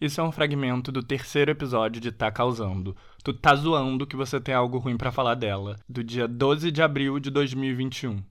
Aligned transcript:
Isso 0.00 0.20
é 0.20 0.24
um 0.24 0.30
fragmento 0.30 0.92
do 0.92 1.02
terceiro 1.02 1.50
episódio 1.50 2.00
de 2.00 2.12
Tá 2.12 2.30
Causando. 2.30 2.96
Tu 3.24 3.34
tá 3.34 3.52
zoando 3.56 4.06
que 4.06 4.14
você 4.14 4.40
tem 4.40 4.54
algo 4.54 4.78
ruim 4.78 4.96
para 4.96 5.10
falar 5.10 5.34
dela, 5.34 5.74
do 5.88 6.04
dia 6.04 6.28
12 6.28 6.70
de 6.70 6.80
abril 6.80 7.18
de 7.18 7.30
2021. 7.30 8.22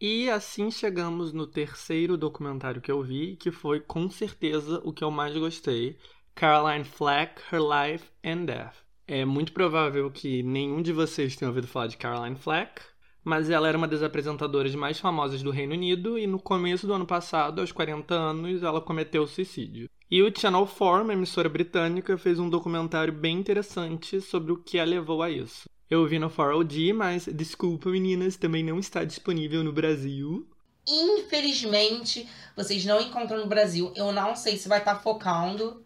E 0.00 0.30
assim 0.30 0.70
chegamos 0.70 1.32
no 1.32 1.44
terceiro 1.44 2.16
documentário 2.16 2.80
que 2.80 2.92
eu 2.92 3.02
vi, 3.02 3.34
que 3.34 3.50
foi 3.50 3.80
com 3.80 4.08
certeza 4.08 4.80
o 4.84 4.92
que 4.92 5.02
eu 5.02 5.10
mais 5.10 5.36
gostei, 5.36 5.98
Caroline 6.36 6.84
Flack, 6.84 7.42
Her 7.52 7.60
Life 7.60 8.04
and 8.24 8.44
Death. 8.44 8.76
É 9.08 9.24
muito 9.24 9.52
provável 9.52 10.08
que 10.08 10.40
nenhum 10.44 10.82
de 10.82 10.92
vocês 10.92 11.34
tenha 11.34 11.48
ouvido 11.48 11.66
falar 11.66 11.88
de 11.88 11.96
Caroline 11.96 12.36
Flack, 12.36 12.80
mas 13.24 13.50
ela 13.50 13.66
era 13.66 13.76
uma 13.76 13.88
das 13.88 14.04
apresentadoras 14.04 14.72
mais 14.76 15.00
famosas 15.00 15.42
do 15.42 15.50
Reino 15.50 15.72
Unido 15.72 16.16
e 16.16 16.28
no 16.28 16.40
começo 16.40 16.86
do 16.86 16.94
ano 16.94 17.06
passado, 17.06 17.60
aos 17.60 17.72
40 17.72 18.14
anos, 18.14 18.62
ela 18.62 18.80
cometeu 18.80 19.26
suicídio. 19.26 19.90
E 20.12 20.22
o 20.22 20.30
Channel 20.30 20.66
4, 20.66 21.04
uma 21.04 21.14
emissora 21.14 21.48
britânica, 21.48 22.18
fez 22.18 22.38
um 22.38 22.50
documentário 22.50 23.10
bem 23.10 23.38
interessante 23.38 24.20
sobre 24.20 24.52
o 24.52 24.58
que 24.58 24.78
a 24.78 24.84
levou 24.84 25.22
a 25.22 25.30
isso. 25.30 25.66
Eu 25.88 26.06
vi 26.06 26.18
no 26.18 26.28
4OD, 26.28 26.92
mas 26.92 27.24
desculpa 27.24 27.88
meninas, 27.88 28.36
também 28.36 28.62
não 28.62 28.78
está 28.78 29.04
disponível 29.04 29.64
no 29.64 29.72
Brasil. 29.72 30.46
Infelizmente, 30.86 32.28
vocês 32.54 32.84
não 32.84 33.00
encontram 33.00 33.38
no 33.38 33.46
Brasil. 33.46 33.90
Eu 33.96 34.12
não 34.12 34.36
sei 34.36 34.58
se 34.58 34.68
vai 34.68 34.80
estar 34.80 34.96
tá 34.96 35.00
focando 35.00 35.82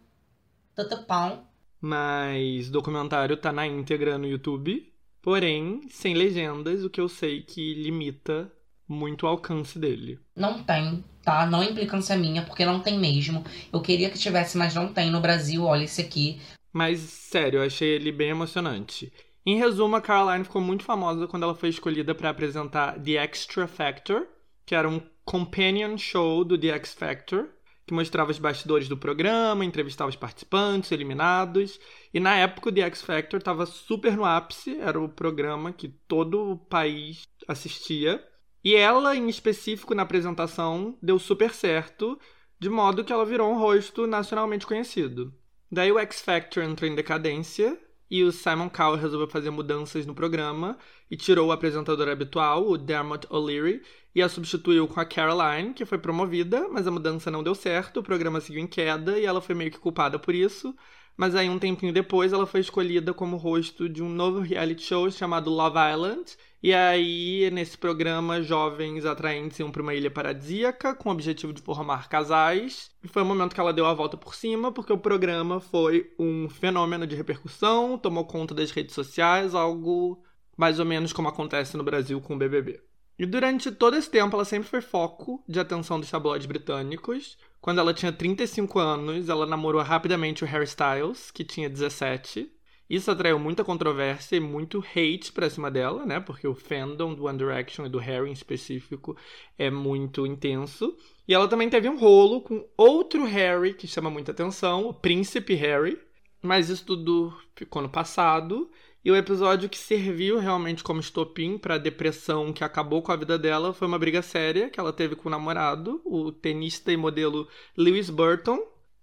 tanto 0.75 1.05
pão. 1.05 1.47
Mas 1.79 2.67
o 2.67 2.71
documentário 2.73 3.37
tá 3.37 3.53
na 3.53 3.65
íntegra 3.65 4.17
no 4.17 4.27
YouTube, 4.27 4.91
porém 5.21 5.87
sem 5.89 6.13
legendas, 6.13 6.83
o 6.83 6.89
que 6.89 6.99
eu 6.99 7.07
sei 7.07 7.43
que 7.43 7.75
limita 7.75 8.51
muito 8.87 9.27
alcance 9.27 9.77
dele. 9.77 10.19
Não 10.35 10.63
tem, 10.63 11.03
tá? 11.23 11.45
Não 11.45 11.61
é 11.61 11.69
implicância 11.69 12.15
minha, 12.15 12.43
porque 12.43 12.65
não 12.65 12.79
tem 12.79 12.97
mesmo. 12.97 13.43
Eu 13.71 13.81
queria 13.81 14.09
que 14.09 14.17
tivesse, 14.17 14.57
mas 14.57 14.73
não 14.73 14.93
tem 14.93 15.11
no 15.11 15.19
Brasil. 15.19 15.63
Olha 15.65 15.83
esse 15.83 16.01
aqui. 16.01 16.39
Mas, 16.71 16.99
sério, 16.99 17.59
eu 17.59 17.65
achei 17.65 17.89
ele 17.89 18.11
bem 18.11 18.29
emocionante. 18.29 19.11
Em 19.45 19.57
resumo, 19.57 19.95
a 19.95 20.01
Caroline 20.01 20.43
ficou 20.43 20.61
muito 20.61 20.83
famosa 20.83 21.27
quando 21.27 21.43
ela 21.43 21.55
foi 21.55 21.69
escolhida 21.69 22.13
para 22.13 22.29
apresentar 22.29 22.99
The 22.99 23.13
Extra 23.13 23.67
Factor, 23.67 24.27
que 24.65 24.75
era 24.75 24.87
um 24.89 25.01
companion 25.23 25.97
show 25.97 26.43
do 26.43 26.57
The 26.57 26.67
X 26.67 26.93
Factor, 26.93 27.49
que 27.85 27.93
mostrava 27.93 28.29
os 28.29 28.37
bastidores 28.37 28.89
do 28.89 28.97
programa, 28.97 29.63
entrevistava 29.63 30.09
os 30.09 30.15
participantes, 30.17 30.91
eliminados. 30.91 31.79
E 32.13 32.19
na 32.19 32.35
época 32.35 32.67
o 32.67 32.71
The 32.71 32.81
X 32.81 33.01
Factor 33.01 33.39
estava 33.39 33.65
super 33.65 34.17
no 34.17 34.25
ápice, 34.25 34.77
era 34.77 34.99
o 34.99 35.07
programa 35.07 35.71
que 35.71 35.87
todo 35.87 36.51
o 36.51 36.57
país 36.57 37.23
assistia. 37.47 38.21
E 38.67 38.75
ela, 38.75 39.15
em 39.15 39.29
específico, 39.29 39.95
na 39.95 40.03
apresentação, 40.03 40.97
deu 41.01 41.17
super 41.17 41.53
certo, 41.53 42.19
de 42.59 42.69
modo 42.69 43.01
que 43.01 43.13
ela 43.13 43.25
virou 43.25 43.49
um 43.49 43.57
rosto 43.57 44.05
nacionalmente 44.05 44.67
conhecido. 44.67 45.33
Daí 45.71 45.89
o 45.89 45.97
X 45.97 46.19
Factor 46.19 46.63
entrou 46.65 46.91
em 46.91 46.93
decadência 46.93 47.79
e 48.11 48.25
o 48.25 48.31
Simon 48.33 48.69
Cowell 48.69 48.99
resolveu 48.99 49.29
fazer 49.29 49.51
mudanças 49.51 50.05
no 50.05 50.13
programa 50.13 50.77
e 51.09 51.15
tirou 51.15 51.47
o 51.47 51.51
apresentador 51.53 52.09
habitual, 52.09 52.67
o 52.67 52.77
Dermot 52.77 53.25
O'Leary, 53.29 53.81
e 54.13 54.21
a 54.21 54.27
substituiu 54.27 54.85
com 54.85 54.99
a 54.99 55.05
Caroline, 55.05 55.73
que 55.73 55.85
foi 55.85 55.97
promovida, 55.97 56.67
mas 56.67 56.85
a 56.85 56.91
mudança 56.91 57.31
não 57.31 57.43
deu 57.43 57.55
certo, 57.55 58.01
o 58.01 58.03
programa 58.03 58.41
seguiu 58.41 58.61
em 58.61 58.67
queda 58.67 59.17
e 59.17 59.23
ela 59.23 59.39
foi 59.39 59.55
meio 59.55 59.71
que 59.71 59.79
culpada 59.79 60.19
por 60.19 60.35
isso. 60.35 60.75
Mas 61.17 61.35
aí, 61.35 61.49
um 61.49 61.57
tempinho 61.57 61.91
depois, 61.91 62.31
ela 62.31 62.45
foi 62.45 62.59
escolhida 62.59 63.11
como 63.11 63.37
rosto 63.37 63.89
de 63.89 64.03
um 64.03 64.09
novo 64.09 64.39
reality 64.39 64.83
show 64.83 65.09
chamado 65.09 65.49
Love 65.49 65.77
Island, 65.91 66.37
e 66.61 66.73
aí, 66.73 67.49
nesse 67.51 67.77
programa, 67.77 68.41
jovens 68.41 69.05
atraentes 69.05 69.59
iam 69.59 69.71
para 69.71 69.81
uma 69.81 69.93
ilha 69.93 70.09
paradisíaca 70.09 70.95
com 70.95 71.09
o 71.09 71.11
objetivo 71.11 71.53
de 71.53 71.61
formar 71.61 72.09
casais. 72.09 72.91
E 73.03 73.07
foi 73.07 73.21
o 73.21 73.25
momento 73.25 73.53
que 73.53 73.59
ela 73.59 73.73
deu 73.73 73.85
a 73.85 73.93
volta 73.93 74.17
por 74.17 74.35
cima, 74.35 74.71
porque 74.71 74.91
o 74.91 74.97
programa 74.97 75.59
foi 75.59 76.11
um 76.19 76.49
fenômeno 76.49 77.05
de 77.05 77.15
repercussão, 77.15 77.97
tomou 77.97 78.25
conta 78.25 78.55
das 78.55 78.71
redes 78.71 78.95
sociais, 78.95 79.53
algo 79.53 80.21
mais 80.57 80.79
ou 80.79 80.85
menos 80.85 81.13
como 81.13 81.27
acontece 81.27 81.77
no 81.77 81.83
Brasil 81.83 82.19
com 82.19 82.33
o 82.35 82.37
BBB. 82.37 82.81
E 83.19 83.25
durante 83.25 83.71
todo 83.71 83.95
esse 83.95 84.09
tempo, 84.09 84.35
ela 84.35 84.45
sempre 84.45 84.67
foi 84.67 84.81
foco 84.81 85.43
de 85.47 85.59
atenção 85.59 85.99
dos 85.99 86.09
tabloides 86.09 86.47
britânicos. 86.47 87.37
Quando 87.61 87.79
ela 87.79 87.93
tinha 87.93 88.11
35 88.11 88.79
anos, 88.79 89.29
ela 89.29 89.45
namorou 89.45 89.81
rapidamente 89.81 90.43
o 90.43 90.47
Harry 90.47 90.65
Styles, 90.65 91.31
que 91.31 91.43
tinha 91.43 91.69
17. 91.69 92.51
Isso 92.89 93.11
atraiu 93.11 93.37
muita 93.37 93.65
controvérsia 93.65 94.37
e 94.37 94.39
muito 94.39 94.79
hate 94.79 95.31
pra 95.33 95.49
cima 95.49 95.69
dela, 95.69 96.05
né? 96.05 96.21
Porque 96.21 96.47
o 96.47 96.55
fandom 96.55 97.13
do 97.13 97.25
One 97.25 97.37
Direction 97.37 97.85
e 97.85 97.89
do 97.89 97.97
Harry 97.97 98.29
em 98.29 98.33
específico 98.33 99.17
é 99.57 99.69
muito 99.69 100.25
intenso. 100.25 100.95
E 101.27 101.33
ela 101.33 101.49
também 101.49 101.69
teve 101.69 101.89
um 101.89 101.97
rolo 101.97 102.41
com 102.41 102.65
outro 102.77 103.25
Harry 103.25 103.73
que 103.73 103.87
chama 103.87 104.09
muita 104.09 104.31
atenção, 104.31 104.87
o 104.87 104.93
Príncipe 104.93 105.53
Harry. 105.55 105.99
Mas 106.41 106.69
isso 106.69 106.85
tudo 106.85 107.33
ficou 107.55 107.81
no 107.81 107.89
passado. 107.89 108.69
E 109.03 109.11
o 109.11 109.15
episódio 109.15 109.69
que 109.69 109.77
serviu 109.77 110.37
realmente 110.37 110.83
como 110.83 110.99
estopim 110.99 111.57
para 111.57 111.75
a 111.75 111.77
depressão 111.77 112.51
que 112.51 112.63
acabou 112.63 113.01
com 113.01 113.11
a 113.11 113.15
vida 113.15 113.37
dela 113.37 113.73
foi 113.73 113.87
uma 113.87 113.99
briga 113.99 114.21
séria 114.21 114.69
que 114.69 114.79
ela 114.79 114.91
teve 114.91 115.15
com 115.15 115.29
o 115.29 115.31
namorado, 115.31 116.01
o 116.03 116.31
tenista 116.31 116.91
e 116.91 116.97
modelo 116.97 117.47
Lewis 117.77 118.09
Burton, 118.09 118.59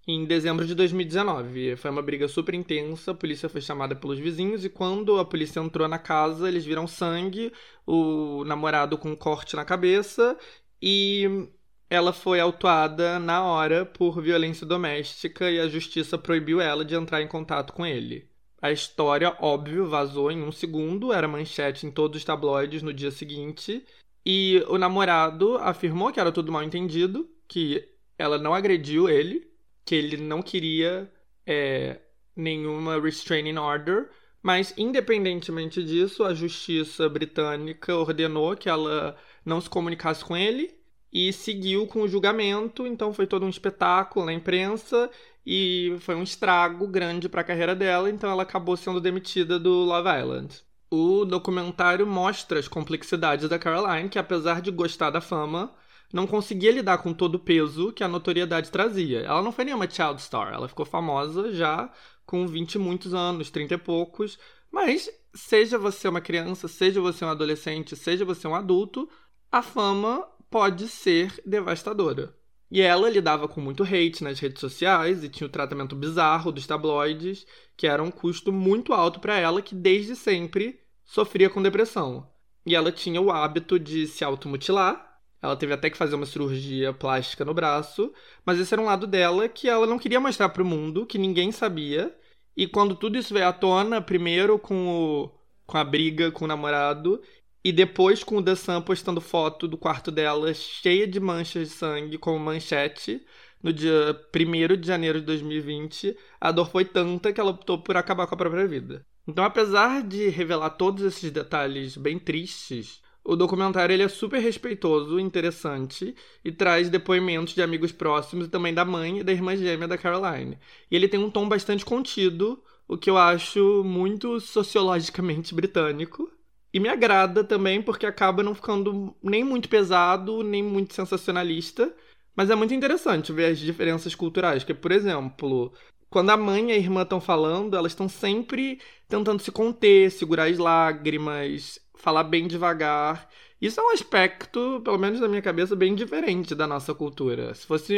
em 0.06 0.24
dezembro 0.24 0.66
de 0.66 0.74
2019. 0.74 1.76
Foi 1.76 1.90
uma 1.90 2.02
briga 2.02 2.28
super 2.28 2.54
intensa, 2.54 3.12
a 3.12 3.14
polícia 3.14 3.48
foi 3.48 3.60
chamada 3.60 3.96
pelos 3.96 4.18
vizinhos 4.18 4.64
e 4.64 4.68
quando 4.68 5.18
a 5.18 5.24
polícia 5.24 5.60
entrou 5.60 5.88
na 5.88 5.98
casa, 5.98 6.48
eles 6.48 6.64
viram 6.64 6.86
sangue, 6.86 7.52
o 7.86 8.44
namorado 8.44 8.98
com 8.98 9.10
um 9.10 9.16
corte 9.16 9.56
na 9.56 9.64
cabeça 9.64 10.36
e 10.82 11.48
ela 11.88 12.12
foi 12.12 12.40
autuada 12.40 13.18
na 13.18 13.42
hora 13.42 13.86
por 13.86 14.20
violência 14.20 14.66
doméstica 14.66 15.50
e 15.50 15.60
a 15.60 15.68
justiça 15.68 16.18
proibiu 16.18 16.60
ela 16.60 16.84
de 16.84 16.94
entrar 16.94 17.22
em 17.22 17.28
contato 17.28 17.72
com 17.72 17.86
ele. 17.86 18.28
A 18.64 18.72
história, 18.72 19.36
óbvio, 19.40 19.86
vazou 19.86 20.30
em 20.30 20.42
um 20.42 20.50
segundo, 20.50 21.12
era 21.12 21.28
manchete 21.28 21.86
em 21.86 21.90
todos 21.90 22.16
os 22.16 22.24
tabloides 22.24 22.80
no 22.80 22.94
dia 22.94 23.10
seguinte. 23.10 23.84
E 24.24 24.64
o 24.68 24.78
namorado 24.78 25.58
afirmou 25.58 26.10
que 26.10 26.18
era 26.18 26.32
tudo 26.32 26.50
mal 26.50 26.62
entendido, 26.62 27.28
que 27.46 27.86
ela 28.16 28.38
não 28.38 28.54
agrediu 28.54 29.06
ele, 29.06 29.46
que 29.84 29.94
ele 29.94 30.16
não 30.16 30.40
queria 30.40 31.12
é, 31.46 32.00
nenhuma 32.34 32.98
restraining 32.98 33.58
order, 33.58 34.08
mas 34.42 34.72
independentemente 34.78 35.84
disso, 35.84 36.24
a 36.24 36.32
justiça 36.32 37.06
britânica 37.06 37.94
ordenou 37.94 38.56
que 38.56 38.70
ela 38.70 39.14
não 39.44 39.60
se 39.60 39.68
comunicasse 39.68 40.24
com 40.24 40.34
ele 40.34 40.74
e 41.12 41.34
seguiu 41.34 41.86
com 41.86 42.00
o 42.00 42.08
julgamento, 42.08 42.86
então 42.86 43.12
foi 43.12 43.26
todo 43.26 43.44
um 43.44 43.50
espetáculo 43.50 44.24
na 44.24 44.32
imprensa 44.32 45.10
e 45.46 45.96
foi 46.00 46.14
um 46.14 46.22
estrago 46.22 46.86
grande 46.86 47.28
para 47.28 47.42
a 47.42 47.44
carreira 47.44 47.74
dela, 47.74 48.08
então 48.10 48.30
ela 48.30 48.42
acabou 48.42 48.76
sendo 48.76 49.00
demitida 49.00 49.58
do 49.58 49.70
Love 49.70 50.08
Island. 50.08 50.62
O 50.90 51.24
documentário 51.24 52.06
mostra 52.06 52.58
as 52.58 52.68
complexidades 52.68 53.48
da 53.48 53.58
Caroline, 53.58 54.08
que 54.08 54.18
apesar 54.18 54.60
de 54.60 54.70
gostar 54.70 55.10
da 55.10 55.20
fama, 55.20 55.74
não 56.12 56.26
conseguia 56.26 56.70
lidar 56.70 56.98
com 56.98 57.12
todo 57.12 57.34
o 57.34 57.40
peso 57.40 57.92
que 57.92 58.04
a 58.04 58.08
notoriedade 58.08 58.70
trazia. 58.70 59.20
Ela 59.20 59.42
não 59.42 59.50
foi 59.52 59.64
nenhuma 59.64 59.90
child 59.90 60.22
star, 60.22 60.54
ela 60.54 60.68
ficou 60.68 60.86
famosa 60.86 61.52
já 61.52 61.90
com 62.24 62.46
20 62.46 62.74
e 62.74 62.78
muitos 62.78 63.12
anos, 63.12 63.50
30 63.50 63.74
e 63.74 63.78
poucos, 63.78 64.38
mas 64.70 65.10
seja 65.34 65.76
você 65.78 66.08
uma 66.08 66.20
criança, 66.20 66.68
seja 66.68 67.00
você 67.00 67.24
um 67.24 67.28
adolescente, 67.28 67.96
seja 67.96 68.24
você 68.24 68.46
um 68.46 68.54
adulto, 68.54 69.08
a 69.50 69.62
fama 69.62 70.26
pode 70.48 70.88
ser 70.88 71.42
devastadora. 71.44 72.34
E 72.74 72.80
ela 72.80 73.08
lidava 73.08 73.46
com 73.46 73.60
muito 73.60 73.84
hate 73.84 74.24
nas 74.24 74.40
redes 74.40 74.58
sociais 74.58 75.22
e 75.22 75.28
tinha 75.28 75.46
o 75.46 75.50
tratamento 75.50 75.94
bizarro 75.94 76.50
dos 76.50 76.66
tabloides, 76.66 77.46
que 77.76 77.86
era 77.86 78.02
um 78.02 78.10
custo 78.10 78.52
muito 78.52 78.92
alto 78.92 79.20
para 79.20 79.38
ela, 79.38 79.62
que 79.62 79.76
desde 79.76 80.16
sempre 80.16 80.80
sofria 81.04 81.48
com 81.48 81.62
depressão. 81.62 82.28
E 82.66 82.74
ela 82.74 82.90
tinha 82.90 83.20
o 83.20 83.30
hábito 83.30 83.78
de 83.78 84.08
se 84.08 84.24
automutilar, 84.24 85.20
ela 85.40 85.54
teve 85.54 85.72
até 85.72 85.88
que 85.88 85.96
fazer 85.96 86.16
uma 86.16 86.26
cirurgia 86.26 86.92
plástica 86.92 87.44
no 87.44 87.54
braço, 87.54 88.12
mas 88.44 88.58
esse 88.58 88.74
era 88.74 88.82
um 88.82 88.86
lado 88.86 89.06
dela 89.06 89.48
que 89.48 89.68
ela 89.68 89.86
não 89.86 89.96
queria 89.96 90.18
mostrar 90.18 90.48
para 90.48 90.64
o 90.64 90.66
mundo, 90.66 91.06
que 91.06 91.16
ninguém 91.16 91.52
sabia. 91.52 92.12
E 92.56 92.66
quando 92.66 92.96
tudo 92.96 93.16
isso 93.16 93.32
veio 93.32 93.46
à 93.46 93.52
tona, 93.52 94.02
primeiro 94.02 94.58
com, 94.58 94.88
o, 94.88 95.30
com 95.64 95.78
a 95.78 95.84
briga 95.84 96.32
com 96.32 96.44
o 96.44 96.48
namorado, 96.48 97.22
e 97.64 97.72
depois 97.72 98.22
com 98.22 98.36
o 98.36 98.42
The 98.42 98.54
Sun 98.54 98.82
postando 98.82 99.20
foto 99.20 99.66
do 99.66 99.78
quarto 99.78 100.10
dela 100.10 100.52
cheia 100.52 101.06
de 101.06 101.18
manchas 101.18 101.68
de 101.68 101.74
sangue 101.74 102.18
como 102.18 102.38
manchete, 102.38 103.24
no 103.62 103.72
dia 103.72 104.14
1 104.36 104.76
de 104.76 104.86
janeiro 104.86 105.18
de 105.20 105.26
2020, 105.26 106.14
a 106.38 106.52
dor 106.52 106.68
foi 106.68 106.84
tanta 106.84 107.32
que 107.32 107.40
ela 107.40 107.50
optou 107.50 107.78
por 107.78 107.96
acabar 107.96 108.26
com 108.26 108.34
a 108.34 108.38
própria 108.38 108.66
vida. 108.66 109.06
Então, 109.26 109.42
apesar 109.42 110.02
de 110.02 110.28
revelar 110.28 110.70
todos 110.70 111.02
esses 111.02 111.30
detalhes 111.30 111.96
bem 111.96 112.18
tristes, 112.18 113.02
o 113.24 113.34
documentário 113.34 113.94
ele 113.94 114.02
é 114.02 114.08
super 114.08 114.38
respeitoso, 114.38 115.18
interessante 115.18 116.14
e 116.44 116.52
traz 116.52 116.90
depoimentos 116.90 117.54
de 117.54 117.62
amigos 117.62 117.90
próximos 117.90 118.46
e 118.46 118.50
também 118.50 118.74
da 118.74 118.84
mãe 118.84 119.20
e 119.20 119.24
da 119.24 119.32
irmã 119.32 119.56
gêmea 119.56 119.88
da 119.88 119.96
Caroline. 119.96 120.58
E 120.90 120.94
ele 120.94 121.08
tem 121.08 121.18
um 121.18 121.30
tom 121.30 121.48
bastante 121.48 121.86
contido, 121.86 122.62
o 122.86 122.98
que 122.98 123.08
eu 123.08 123.16
acho 123.16 123.82
muito 123.82 124.38
sociologicamente 124.40 125.54
britânico. 125.54 126.30
E 126.74 126.80
me 126.80 126.88
agrada 126.88 127.44
também 127.44 127.80
porque 127.80 128.04
acaba 128.04 128.42
não 128.42 128.54
ficando 128.54 129.16
nem 129.22 129.44
muito 129.44 129.68
pesado, 129.68 130.42
nem 130.42 130.62
muito 130.62 130.92
sensacionalista, 130.92 131.94
Mas 132.36 132.50
é 132.50 132.54
muito 132.54 132.74
interessante 132.74 133.32
ver 133.32 133.46
as 133.46 133.58
diferenças 133.58 134.14
culturais, 134.14 134.64
que, 134.64 134.74
por 134.74 134.92
exemplo, 134.92 135.72
quando 136.10 136.30
a 136.30 136.36
mãe 136.36 136.70
e 136.70 136.72
a 136.72 136.76
irmã 136.76 137.02
estão 137.02 137.20
falando, 137.20 137.76
elas 137.76 137.92
estão 137.92 138.08
sempre 138.08 138.80
tentando 139.08 139.40
se 139.42 139.52
conter, 139.52 140.10
segurar 140.10 140.44
as 140.48 140.58
lágrimas, 140.58 141.78
falar 141.96 142.24
bem 142.24 142.46
devagar. 142.48 143.28
Isso 143.60 143.80
é 143.80 143.84
um 143.84 143.90
aspecto, 143.92 144.80
pelo 144.84 144.98
menos 144.98 145.20
na 145.20 145.28
minha 145.28 145.42
cabeça, 145.42 145.76
bem 145.76 145.94
diferente 145.94 146.54
da 146.54 146.66
nossa 146.66 146.94
cultura. 146.94 147.54
Se 147.54 147.66
fosse 147.66 147.94